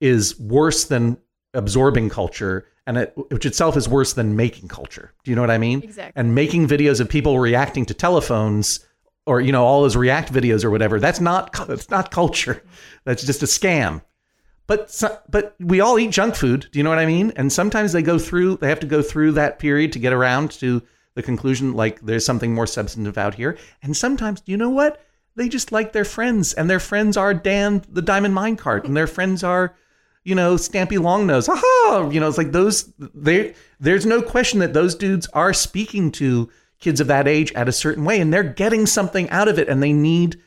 [0.00, 1.16] is worse than
[1.54, 5.12] absorbing culture, and it, which itself is worse than making culture.
[5.24, 5.82] Do you know what I mean?
[5.82, 6.18] Exactly.
[6.20, 8.80] And making videos of people reacting to telephones
[9.26, 12.62] or you know all those react videos or whatever that's not that's not culture
[13.04, 14.00] that's just a scam
[14.66, 17.52] but so- but we all eat junk food do you know what i mean and
[17.52, 20.82] sometimes they go through they have to go through that period to get around to
[21.14, 25.04] the conclusion like there's something more substantive out here and sometimes do you know what
[25.36, 29.06] they just like their friends and their friends are dan the diamond minecart and their
[29.06, 29.74] friends are
[30.24, 34.74] you know stampy longnose aha you know it's like those they there's no question that
[34.74, 38.42] those dudes are speaking to kids of that age at a certain way and they're
[38.42, 40.40] getting something out of it and they need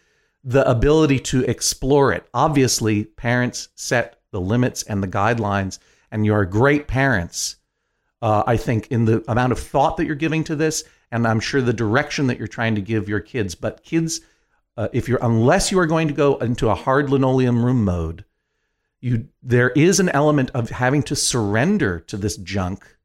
[0.44, 2.28] the ability to explore it.
[2.34, 5.80] Obviously, parents set the limits and the guidelines,
[6.12, 7.56] and you are great parents.
[8.22, 11.40] Uh, I think in the amount of thought that you're giving to this, and I'm
[11.40, 13.56] sure the direction that you're trying to give your kids.
[13.56, 14.22] But kids,
[14.78, 18.26] uh, if you're unless you are going to go into a hard linoleum room mode,
[19.02, 22.98] you there is an element of having to surrender to this junk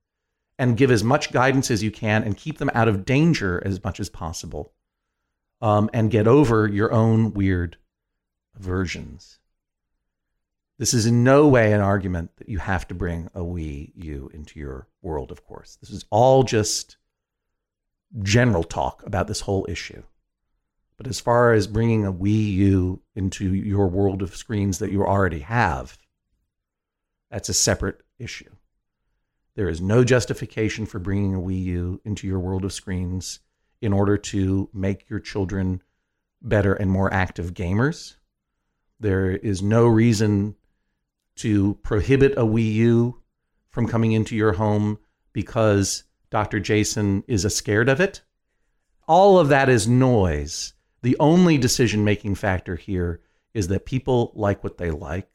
[0.59, 3.83] and give as much guidance as you can and keep them out of danger as
[3.85, 4.73] much as possible
[5.61, 7.77] um, and get over your own weird
[8.59, 9.39] aversions.
[10.79, 14.31] This is in no way an argument that you have to bring a Wii U
[14.33, 15.77] into your world, of course.
[15.81, 16.97] This is all just
[18.23, 20.03] general talk about this whole issue.
[20.99, 25.05] But as far as bringing a Wii U into your world of screens that you
[25.05, 25.97] already have,
[27.31, 28.51] that's a separate issue.
[29.55, 33.39] There is no justification for bringing a Wii U into your world of screens
[33.81, 35.83] in order to make your children
[36.43, 38.17] better and more active gamers.
[38.99, 40.57] There is no reason
[41.37, 43.23] to prohibit a Wii U
[43.71, 44.99] from coming into your home
[45.33, 46.59] because Dr.
[46.59, 48.23] Jason is a scared of it.
[49.07, 50.75] All of that is noise.
[51.03, 53.21] The only decision making factor here
[53.55, 55.29] is that people like what they like.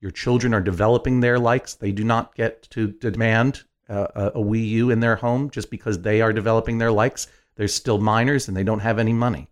[0.00, 1.74] Your children are developing their likes.
[1.74, 5.70] They do not get to demand uh, a, a Wii U in their home just
[5.70, 7.28] because they are developing their likes.
[7.56, 9.48] They're still minors and they don't have any money.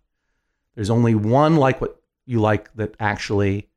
[0.75, 3.69] There's only one like what you like that actually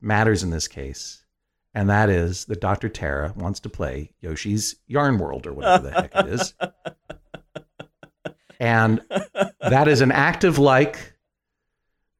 [0.00, 1.24] matters in this case,
[1.72, 2.90] and that is that Dr.
[2.90, 6.54] Tara wants to play Yoshi's Yarn World or whatever the heck it is.
[8.60, 9.00] And
[9.60, 11.13] that is an active like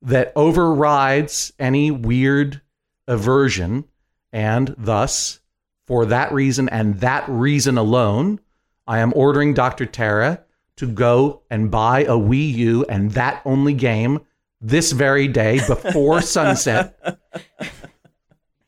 [0.04, 2.60] that overrides any weird
[3.08, 3.84] aversion,
[4.32, 5.40] and thus,
[5.86, 8.40] for that reason and that reason alone,
[8.86, 9.86] I am ordering Dr.
[9.86, 10.44] Tara
[10.76, 14.20] to go and buy a Wii U and that only game
[14.60, 17.18] this very day before sunset.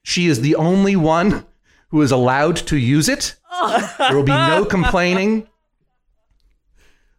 [0.03, 1.45] She is the only one
[1.89, 3.37] who is allowed to use it.
[3.99, 5.49] There will be no complaining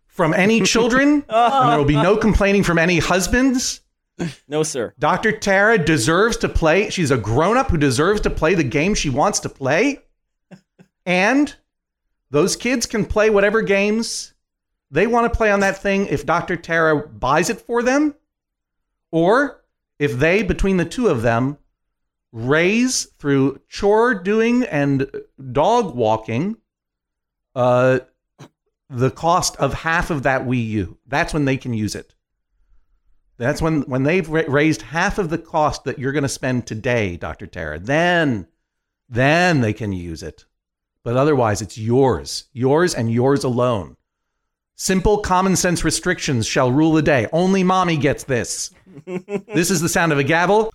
[0.07, 3.81] from any children, and there will be no complaining from any husbands.
[4.47, 4.93] No, sir.
[4.97, 5.31] Dr.
[5.31, 6.89] Tara deserves to play.
[6.89, 9.99] She's a grown up who deserves to play the game she wants to play.
[11.05, 11.55] And
[12.31, 14.33] those kids can play whatever games
[14.89, 16.55] they want to play on that thing if Dr.
[16.55, 18.15] Tara buys it for them,
[19.11, 19.63] or
[19.99, 21.57] if they, between the two of them,
[22.31, 25.09] raise through chore doing and
[25.51, 26.57] dog walking
[27.55, 27.99] uh,
[28.89, 30.97] the cost of half of that Wii U.
[31.07, 32.13] That's when they can use it.
[33.37, 36.65] That's when when they've ra- raised half of the cost that you're going to spend
[36.65, 37.47] today, Dr.
[37.47, 37.79] Tara.
[37.79, 38.47] Then
[39.09, 40.45] then they can use it.
[41.03, 42.45] But otherwise it's yours.
[42.51, 43.95] Yours and yours alone.
[44.75, 47.27] Simple common sense restrictions shall rule the day.
[47.31, 48.71] Only mommy gets this.
[49.05, 50.71] this is the sound of a gavel.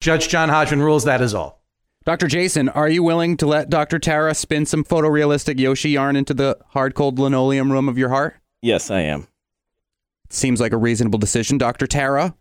[0.00, 1.60] Judge John Hodgman rules that is all.
[2.04, 2.28] Dr.
[2.28, 3.98] Jason, are you willing to let Dr.
[3.98, 8.36] Tara spin some photorealistic Yoshi yarn into the hard cold linoleum room of your heart?
[8.62, 9.26] Yes, I am.
[10.30, 11.86] Seems like a reasonable decision, Dr.
[11.86, 12.34] Tara.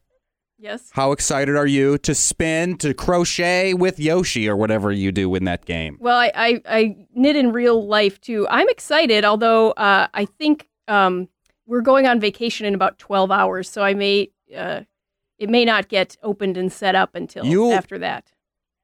[0.59, 0.89] Yes.
[0.93, 5.43] How excited are you to spin, to crochet with Yoshi or whatever you do in
[5.45, 5.97] that game?
[5.99, 8.47] Well, I, I, I knit in real life too.
[8.49, 11.29] I'm excited, although uh, I think um,
[11.67, 14.81] we're going on vacation in about 12 hours, so I may uh,
[15.37, 18.31] it may not get opened and set up until You- after that.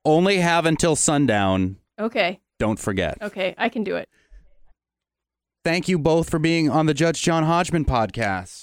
[0.05, 1.77] Only have until sundown.
[1.97, 3.17] Okay, Don't forget.
[3.21, 4.07] okay, I can do it.
[5.63, 8.62] Thank you both for being on the Judge John Hodgman podcast.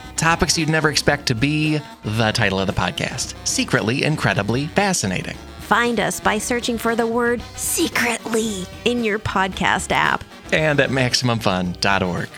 [0.21, 5.35] Topics you'd never expect to be the title of the podcast Secretly Incredibly Fascinating.
[5.61, 10.23] Find us by searching for the word secretly in your podcast app.
[10.53, 12.29] And at MaximumFun.org.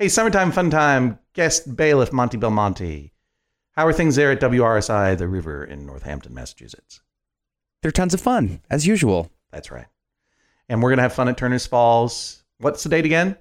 [0.00, 3.12] Hey, summertime fun time guest bailiff Monty Belmonte.
[3.76, 7.00] How are things there at WRSI The River in Northampton, Massachusetts?
[7.80, 9.30] They're tons of fun, as usual.
[9.52, 9.86] That's right.
[10.68, 12.42] And we're going to have fun at Turner's Falls.
[12.58, 13.36] What's the date again?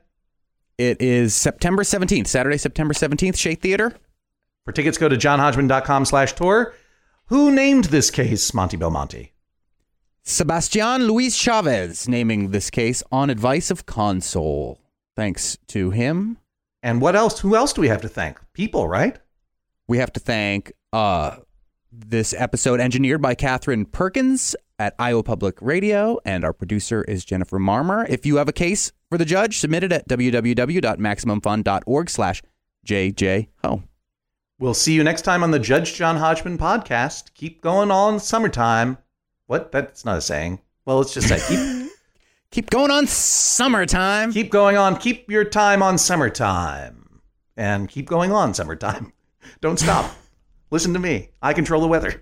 [0.77, 3.93] It is September 17th, Saturday, September 17th, Shea Theater.
[4.65, 6.73] For tickets, go to johnhodgman.com slash tour.
[7.27, 9.31] Who named this case Monty Belmonte?
[10.23, 14.79] Sebastian Luis Chavez naming this case on advice of Console.
[15.15, 16.37] Thanks to him,
[16.81, 17.39] And what else?
[17.41, 18.39] Who else do we have to thank?
[18.53, 19.17] People, right?
[19.87, 21.35] we have to thank uh,
[21.91, 27.59] this episode engineered by Catherine Perkins at Iowa Public Radio, and our producer is Jennifer
[27.59, 28.07] Marmor.
[28.09, 32.41] If you have a case for the judge, submit it at www.maximumfun.org slash
[32.85, 33.83] jjho.
[34.59, 37.33] We'll see you next time on the Judge John Hodgman podcast.
[37.33, 38.97] Keep going on summertime.
[39.47, 39.71] What?
[39.71, 40.59] That's not a saying.
[40.85, 41.91] Well, let's just say keep
[42.51, 44.31] Keep going on summertime.
[44.31, 44.97] keep going on.
[44.97, 47.19] Keep your time on summertime,
[47.57, 49.11] and keep going on summertime.
[49.61, 50.11] Don't stop.
[50.69, 51.29] Listen to me.
[51.41, 52.21] I control the weather.